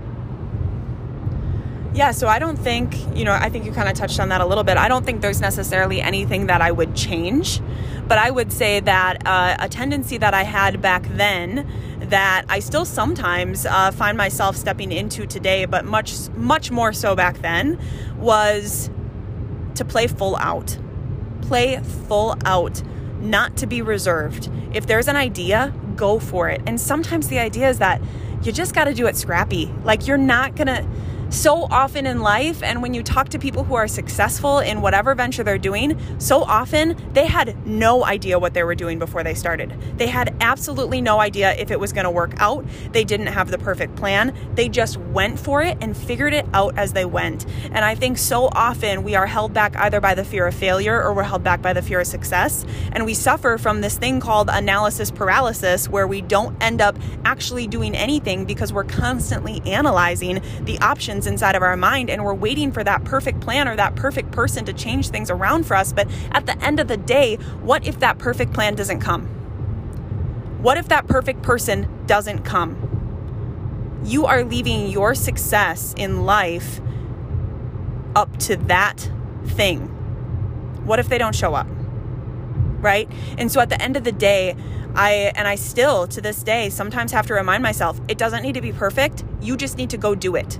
Yeah, 1.95 2.11
so 2.11 2.27
I 2.27 2.41
don't 2.41 2.59
think, 2.59 2.97
you 3.17 3.25
know, 3.25 3.33
I 3.33 3.49
think 3.49 3.65
you 3.65 3.71
kind 3.71 3.89
of 3.89 3.95
touched 3.95 4.19
on 4.19 4.29
that 4.31 4.41
a 4.41 4.47
little 4.47 4.65
bit. 4.65 4.77
I 4.77 4.89
don't 4.89 5.07
think 5.07 5.21
there's 5.21 5.41
necessarily 5.41 6.01
anything 6.03 6.49
that 6.49 6.61
I 6.61 6.73
would 6.73 6.97
change, 6.97 7.61
but 8.09 8.19
I 8.19 8.33
would 8.33 8.53
say 8.53 8.81
that 8.81 9.25
uh, 9.25 9.57
a 9.61 9.69
tendency 9.69 10.19
that 10.19 10.35
I 10.35 10.43
had 10.43 10.83
back 10.83 11.07
then 11.11 11.71
that 12.01 12.47
I 12.49 12.59
still 12.59 12.85
sometimes 12.85 13.65
uh, 13.65 13.93
find 13.93 14.19
myself 14.19 14.57
stepping 14.57 14.91
into 14.91 15.25
today, 15.25 15.67
but 15.67 15.85
much, 15.85 16.29
much 16.31 16.73
more 16.73 16.93
so 16.93 17.15
back 17.15 17.39
then, 17.43 17.79
was 18.17 18.91
to 19.77 19.85
play 19.85 20.09
full 20.09 20.35
out. 20.39 20.77
Play 21.43 21.79
full 22.09 22.37
out, 22.45 22.83
not 23.21 23.57
to 23.59 23.69
be 23.69 23.83
reserved. 23.83 24.51
If 24.73 24.89
there's 24.89 25.07
an 25.07 25.15
idea, 25.15 25.73
go 25.95 26.19
for 26.19 26.49
it. 26.49 26.61
And 26.67 26.81
sometimes 26.81 27.29
the 27.29 27.39
idea 27.39 27.69
is 27.69 27.79
that 27.79 28.03
you 28.43 28.51
just 28.51 28.75
got 28.75 28.85
to 28.85 28.95
do 28.95 29.07
it 29.07 29.17
scrappy. 29.17 29.73
Like 29.85 30.09
you're 30.09 30.19
not 30.19 30.57
going 30.57 30.67
to 30.67 30.85
so 31.31 31.65
often 31.71 32.07
in 32.07 32.21
life, 32.21 32.63
and 32.63 32.83
when 32.83 32.95
you 32.95 33.03
talk 33.03 33.29
to 33.31 33.39
people 33.39 33.65
who 33.65 33.75
are 33.75 33.89
successful 33.89 34.59
in 34.59 34.81
whatever 34.81 35.15
venture 35.15 35.43
they're 35.43 35.59
doing, 35.59 35.99
so 36.19 36.43
often 36.43 36.97
they 37.13 37.27
had 37.27 37.67
no 37.67 38.05
idea 38.05 38.39
what 38.39 38.55
they 38.55 38.63
were 38.63 38.75
doing 38.75 38.99
before 38.99 39.23
they 39.23 39.35
started. 39.35 39.75
They 39.97 40.07
had 40.07 40.34
absolutely 40.45 41.01
no 41.01 41.21
idea 41.21 41.55
if 41.55 41.71
it 41.71 41.81
was 41.81 41.93
going 41.93 42.05
to 42.05 42.11
work 42.11 42.35
out. 42.37 42.65
They 42.93 43.03
didn't 43.03 43.29
have 43.29 43.51
the 43.51 43.59
perfect 43.59 43.97
plan. 43.97 44.37
They 44.55 44.69
just 44.69 44.99
went 44.99 45.41
for 45.41 45.63
it 45.63 45.79
and 45.81 45.97
figured 45.97 46.35
it 46.35 46.47
out 46.53 46.79
as 46.79 46.93
they 46.93 47.07
went. 47.07 47.47
And 47.73 47.85
I 47.85 47.95
think 47.95 48.19
so 48.19 48.49
often 48.53 49.03
we 49.03 49.15
are 49.15 49.27
held 49.27 49.55
back 49.55 49.75
either 49.77 50.01
by 50.01 50.15
the 50.15 50.25
fear 50.25 50.47
of 50.47 50.55
failure 50.55 51.03
or 51.03 51.15
we're 51.15 51.23
held 51.23 51.43
back 51.43 51.63
by 51.63 51.73
the 51.73 51.83
fear 51.83 52.01
of 52.01 52.07
success. 52.07 52.65
And 52.93 53.05
we 53.05 53.15
suffer 53.15 53.57
from 53.59 53.81
this 53.81 53.97
thing 53.97 54.21
called 54.21 54.51
analysis 54.53 55.11
paralysis, 55.11 55.89
where 55.89 56.07
we 56.07 56.21
don't 56.21 56.57
end 56.63 56.81
up 56.81 56.97
actually 57.25 57.67
doing 57.67 57.95
anything 57.95 58.45
because 58.45 58.73
we're 58.73 58.85
constantly 58.85 59.63
analyzing 59.65 60.43
the 60.61 60.79
options 60.81 61.27
inside 61.27 61.57
of 61.57 61.63
our 61.63 61.77
mind 61.77 62.11
and 62.11 62.23
we're 62.23 62.35
waiting 62.35 62.71
for 62.71 62.85
that 62.85 63.03
perfect 63.05 63.41
plan 63.41 63.67
or 63.67 63.77
that 63.77 63.97
perfect 63.97 64.31
person 64.31 64.65
to 64.67 64.73
change 64.75 65.09
things 65.09 65.31
around 65.31 65.65
for 65.65 65.75
us. 65.75 65.93
But 65.93 66.07
at 66.33 66.45
the 66.45 66.63
end 66.63 66.81
of 66.81 66.89
the 66.89 66.99
day, 66.99 67.37
what 67.63 67.87
if 67.87 67.99
that 68.01 68.19
perfect 68.19 68.53
plan 68.53 68.75
doesn't 68.75 69.01
come? 69.01 69.34
What 70.65 70.79
if 70.79 70.89
that 70.89 71.07
perfect 71.07 71.43
person 71.43 71.87
doesn't 72.07 72.43
come? 72.43 74.01
You 74.03 74.25
are 74.25 74.45
leaving 74.45 74.87
your 74.89 75.15
success 75.15 75.93
in 75.95 76.25
life 76.25 76.81
up 78.17 78.35
to 78.39 78.57
that 78.57 79.11
thing. 79.45 79.81
What 80.87 80.99
if 80.99 81.11
they 81.11 81.19
don't 81.19 81.35
show 81.35 81.53
up? 81.55 81.67
Right? 82.81 83.13
And 83.37 83.53
so 83.53 83.61
at 83.61 83.69
the 83.69 83.79
end 83.83 83.99
of 83.99 84.05
the 84.05 84.13
day, 84.13 84.57
I 84.95 85.33
and 85.37 85.47
I 85.47 85.57
still 85.57 86.07
to 86.07 86.23
this 86.23 86.43
day 86.43 86.71
sometimes 86.71 87.13
have 87.13 87.27
to 87.27 87.35
remind 87.35 87.63
myself 87.63 88.01
it 88.09 88.17
doesn't 88.17 88.43
need 88.43 88.55
to 88.55 88.63
be 88.63 88.73
perfect. 88.73 89.23
You 89.43 89.59
just 89.59 89.77
need 89.77 89.91
to 89.91 89.99
go 89.99 90.15
do 90.15 90.35
it. 90.35 90.59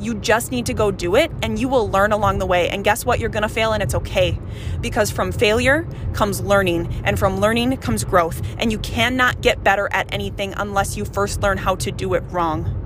You 0.00 0.14
just 0.14 0.50
need 0.50 0.66
to 0.66 0.74
go 0.74 0.90
do 0.90 1.14
it 1.14 1.30
and 1.42 1.58
you 1.58 1.68
will 1.68 1.90
learn 1.90 2.12
along 2.12 2.38
the 2.38 2.46
way. 2.46 2.70
And 2.70 2.82
guess 2.82 3.04
what? 3.04 3.20
You're 3.20 3.28
going 3.28 3.42
to 3.42 3.48
fail 3.48 3.72
and 3.72 3.82
it's 3.82 3.94
okay. 3.94 4.38
Because 4.80 5.10
from 5.10 5.30
failure 5.30 5.86
comes 6.14 6.40
learning, 6.40 7.02
and 7.04 7.18
from 7.18 7.38
learning 7.38 7.76
comes 7.76 8.02
growth. 8.04 8.40
And 8.58 8.72
you 8.72 8.78
cannot 8.78 9.42
get 9.42 9.62
better 9.62 9.88
at 9.92 10.12
anything 10.12 10.54
unless 10.56 10.96
you 10.96 11.04
first 11.04 11.42
learn 11.42 11.58
how 11.58 11.74
to 11.76 11.92
do 11.92 12.14
it 12.14 12.22
wrong. 12.30 12.76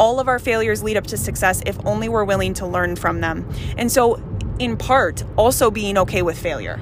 All 0.00 0.18
of 0.18 0.26
our 0.26 0.38
failures 0.38 0.82
lead 0.82 0.96
up 0.96 1.06
to 1.08 1.16
success 1.16 1.62
if 1.66 1.78
only 1.86 2.08
we're 2.08 2.24
willing 2.24 2.54
to 2.54 2.66
learn 2.66 2.96
from 2.96 3.20
them. 3.20 3.48
And 3.76 3.92
so, 3.92 4.20
in 4.58 4.76
part, 4.76 5.22
also 5.36 5.70
being 5.70 5.98
okay 5.98 6.22
with 6.22 6.38
failure. 6.38 6.80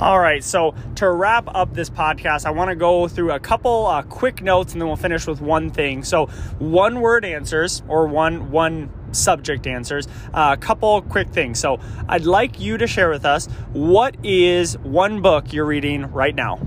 All 0.00 0.18
right, 0.18 0.42
so 0.42 0.74
to 0.96 1.08
wrap 1.08 1.44
up 1.54 1.72
this 1.72 1.88
podcast, 1.88 2.46
I 2.46 2.50
want 2.50 2.70
to 2.70 2.74
go 2.74 3.06
through 3.06 3.30
a 3.30 3.38
couple 3.38 3.86
uh, 3.86 4.02
quick 4.02 4.42
notes, 4.42 4.72
and 4.72 4.82
then 4.82 4.88
we'll 4.88 4.96
finish 4.96 5.26
with 5.26 5.40
one 5.40 5.70
thing. 5.70 6.02
So, 6.02 6.26
one 6.58 7.00
word 7.00 7.24
answers 7.24 7.82
or 7.86 8.08
one 8.08 8.50
one 8.50 8.90
subject 9.12 9.68
answers. 9.68 10.08
Uh, 10.32 10.54
a 10.54 10.56
couple 10.56 11.00
quick 11.02 11.28
things. 11.28 11.60
So, 11.60 11.78
I'd 12.08 12.24
like 12.24 12.58
you 12.58 12.76
to 12.78 12.88
share 12.88 13.08
with 13.08 13.24
us 13.24 13.46
what 13.72 14.16
is 14.24 14.76
one 14.78 15.22
book 15.22 15.52
you're 15.52 15.64
reading 15.64 16.10
right 16.10 16.34
now. 16.34 16.60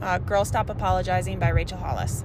Uh, 0.00 0.18
Girl 0.18 0.44
Stop 0.44 0.70
Apologizing 0.70 1.40
by 1.40 1.48
Rachel 1.48 1.78
Hollis. 1.78 2.24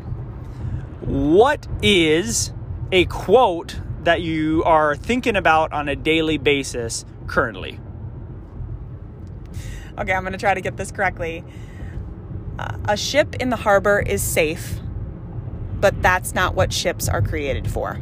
What 1.01 1.67
is 1.81 2.53
a 2.91 3.05
quote 3.05 3.79
that 4.03 4.21
you 4.21 4.63
are 4.65 4.95
thinking 4.95 5.35
about 5.35 5.73
on 5.73 5.89
a 5.89 5.95
daily 5.95 6.37
basis 6.37 7.05
currently. 7.27 7.79
Okay, 9.97 10.13
I'm 10.13 10.23
going 10.23 10.33
to 10.33 10.39
try 10.39 10.53
to 10.53 10.61
get 10.61 10.77
this 10.77 10.91
correctly. 10.91 11.43
Uh, 12.59 12.77
a 12.85 12.97
ship 12.97 13.35
in 13.35 13.49
the 13.49 13.55
harbor 13.55 13.99
is 13.99 14.21
safe, 14.21 14.79
but 15.79 16.01
that's 16.01 16.33
not 16.33 16.55
what 16.55 16.71
ships 16.71 17.07
are 17.09 17.21
created 17.21 17.69
for. 17.69 17.99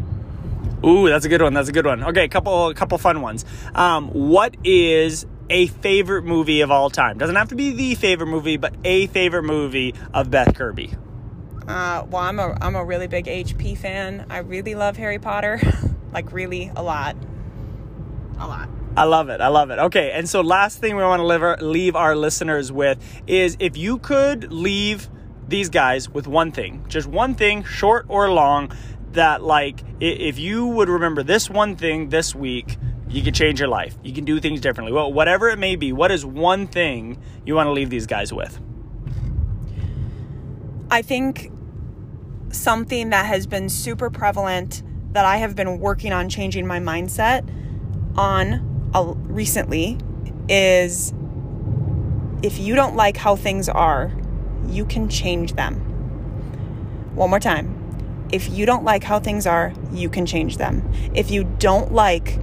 Ooh, 0.86 1.08
that's 1.08 1.26
a 1.26 1.30
good 1.30 1.42
one. 1.42 1.54
That's 1.54 1.70
a 1.70 1.72
good 1.72 1.86
one. 1.86 2.04
Okay, 2.04 2.28
couple 2.28 2.70
a 2.70 2.74
couple 2.74 2.98
fun 2.98 3.22
ones. 3.22 3.46
Um, 3.74 4.10
what 4.10 4.56
is 4.64 5.26
a 5.50 5.68
favorite 5.68 6.24
movie 6.24 6.62
of 6.62 6.72
all 6.72 6.90
time? 6.90 7.18
Doesn't 7.18 7.36
have 7.36 7.50
to 7.50 7.56
be 7.56 7.72
the 7.72 7.96
favorite 7.96 8.28
movie, 8.28 8.58
but 8.58 8.76
a 8.84 9.08
favorite 9.08 9.44
movie 9.44 9.96
of 10.14 10.30
Beth 10.30 10.56
Kirby. 10.56 10.94
Uh, 11.68 12.06
well, 12.10 12.24
I'm 12.24 12.40
a 12.40 12.58
I'm 12.60 12.76
a 12.76 12.84
really 12.84 13.08
big 13.08 13.26
HP 13.26 13.78
fan. 13.78 14.26
I 14.30 14.40
really 14.40 14.76
love 14.76 14.98
Harry 14.98 15.20
Potter, 15.20 15.62
like 16.12 16.34
really 16.34 16.70
a 16.76 16.84
lot, 16.84 17.16
a 18.38 18.48
lot. 18.48 18.68
I 18.96 19.06
love 19.06 19.30
it. 19.30 19.42
I 19.42 19.48
love 19.48 19.72
it. 19.72 19.80
Okay, 19.80 20.12
and 20.12 20.30
so 20.30 20.42
last 20.42 20.80
thing 20.80 20.96
we 20.96 21.02
want 21.02 21.20
to 21.20 21.26
leave 21.26 21.42
our, 21.42 21.58
leave 21.58 21.96
our 21.96 22.16
listeners 22.16 22.72
with 22.72 23.00
is 23.26 23.58
if 23.60 23.76
you 23.76 23.98
could 23.98 24.52
leave 24.54 25.10
these 25.48 25.70
guys 25.70 26.10
with 26.10 26.28
one 26.28 26.52
thing, 26.52 26.86
just 26.88 27.08
one 27.08 27.34
thing, 27.34 27.64
short 27.64 28.06
or 28.08 28.30
long, 28.32 28.72
that 29.14 29.42
like 29.42 29.84
if 30.00 30.38
you 30.38 30.68
would 30.68 30.90
remember 30.90 31.24
this 31.24 31.50
one 31.50 31.76
thing 31.76 32.10
this 32.10 32.36
week, 32.36 32.78
you 33.10 33.24
could 33.24 33.34
change 33.34 33.60
your 33.60 33.70
life. 33.70 33.98
You 34.04 34.14
can 34.14 34.26
do 34.26 34.40
things 34.40 34.62
differently. 34.62 34.94
Well, 34.94 35.12
whatever 35.12 35.50
it 35.50 35.58
may 35.58 35.76
be, 35.76 35.92
what 35.92 36.12
is 36.12 36.26
one 36.26 36.68
thing 36.68 37.20
you 37.46 37.56
want 37.56 37.68
to 37.68 37.72
leave 37.72 37.90
these 37.90 38.06
guys 38.06 38.32
with? 38.32 38.60
I 40.92 41.02
think 41.02 41.52
something 42.50 43.10
that 43.10 43.26
has 43.26 43.48
been 43.48 43.70
super 43.70 44.12
prevalent 44.12 44.84
that 45.14 45.26
I 45.26 45.38
have 45.38 45.56
been 45.56 45.80
working 45.80 46.14
on 46.14 46.30
changing 46.30 46.68
my 46.68 46.80
mindset 46.80 47.48
on 48.16 48.73
recently 49.02 49.98
is 50.50 51.14
if 52.44 52.60
you 52.60 52.76
don't 52.76 52.96
like 52.96 53.18
how 53.18 53.36
things 53.36 53.70
are, 53.70 54.12
you 54.68 54.86
can 54.86 55.10
change 55.10 55.54
them. 55.54 55.76
One 57.16 57.30
more 57.30 57.40
time. 57.40 57.80
If 58.32 58.50
you 58.50 58.66
don't 58.66 58.84
like 58.84 59.04
how 59.04 59.20
things 59.20 59.46
are, 59.46 59.74
you 59.92 60.10
can 60.10 60.26
change 60.26 60.58
them. 60.58 60.92
If 61.14 61.32
you 61.32 61.44
don't 61.44 61.94
like 61.94 62.40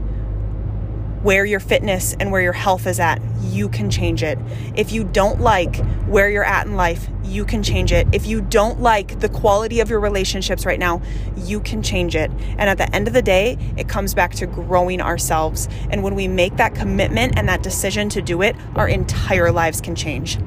where 1.22 1.44
your 1.44 1.60
fitness 1.60 2.14
and 2.18 2.32
where 2.32 2.40
your 2.40 2.52
health 2.52 2.86
is 2.86 2.98
at, 2.98 3.20
you 3.42 3.68
can 3.68 3.90
change 3.90 4.22
it. 4.22 4.38
If 4.74 4.92
you 4.92 5.04
don't 5.04 5.40
like 5.40 5.76
where 6.06 6.30
you're 6.30 6.44
at 6.44 6.66
in 6.66 6.76
life, 6.76 7.08
you 7.24 7.44
can 7.44 7.62
change 7.62 7.92
it. 7.92 8.08
If 8.12 8.26
you 8.26 8.40
don't 8.40 8.80
like 8.80 9.20
the 9.20 9.28
quality 9.28 9.80
of 9.80 9.90
your 9.90 10.00
relationships 10.00 10.66
right 10.66 10.78
now, 10.78 11.02
you 11.36 11.60
can 11.60 11.82
change 11.82 12.16
it. 12.16 12.30
And 12.30 12.62
at 12.62 12.78
the 12.78 12.94
end 12.94 13.06
of 13.06 13.14
the 13.14 13.22
day, 13.22 13.56
it 13.76 13.88
comes 13.88 14.14
back 14.14 14.32
to 14.36 14.46
growing 14.46 15.00
ourselves. 15.00 15.68
And 15.90 16.02
when 16.02 16.14
we 16.14 16.26
make 16.26 16.56
that 16.56 16.74
commitment 16.74 17.34
and 17.36 17.48
that 17.48 17.62
decision 17.62 18.08
to 18.10 18.22
do 18.22 18.42
it, 18.42 18.56
our 18.74 18.88
entire 18.88 19.52
lives 19.52 19.80
can 19.80 19.94
change. 19.94 20.38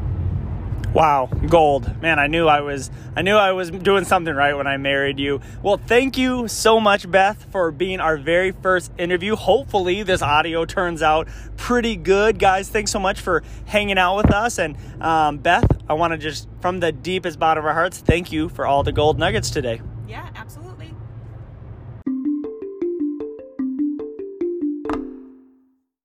Wow, 0.94 1.28
gold. 1.48 2.00
Man, 2.04 2.20
I 2.20 2.28
knew 2.28 2.48
I 2.48 2.62
was 2.62 2.92
I 3.16 3.24
knew 3.24 3.36
I 3.36 3.52
was 3.52 3.72
doing 3.72 4.06
something 4.06 4.34
right 4.36 4.56
when 4.56 4.68
I 4.68 4.78
married 4.78 5.20
you. 5.20 5.42
Well, 5.64 5.78
thank 5.78 6.20
you 6.20 6.48
so 6.48 6.80
much 6.80 7.10
Beth 7.10 7.48
for 7.52 7.72
being 7.72 8.00
our 8.00 8.16
very 8.16 8.52
first 8.52 8.92
interview. 9.00 9.36
Hopefully 9.36 10.04
this 10.04 10.22
audio 10.22 10.66
turns 10.66 11.02
out 11.02 11.28
pretty 11.58 11.96
good. 11.96 12.38
Guys, 12.38 12.70
thanks 12.70 12.92
so 12.92 13.00
much 13.00 13.20
for 13.20 13.42
hanging 13.66 13.98
out 13.98 14.18
with 14.18 14.32
us 14.32 14.60
and 14.60 14.78
um, 15.02 15.40
Beth, 15.40 15.66
I 15.90 15.94
want 15.94 16.12
to 16.12 16.18
just 16.20 16.48
from 16.62 16.80
the 16.80 16.92
deepest 16.92 17.40
bottom 17.40 17.64
of 17.64 17.68
our 17.68 17.74
hearts 17.74 17.98
thank 17.98 18.32
you 18.32 18.48
for 18.50 18.68
all 18.68 18.84
the 18.84 18.92
gold 18.92 19.18
nuggets 19.18 19.50
today. 19.50 19.82
Yeah, 20.08 20.30
absolutely. 20.36 20.63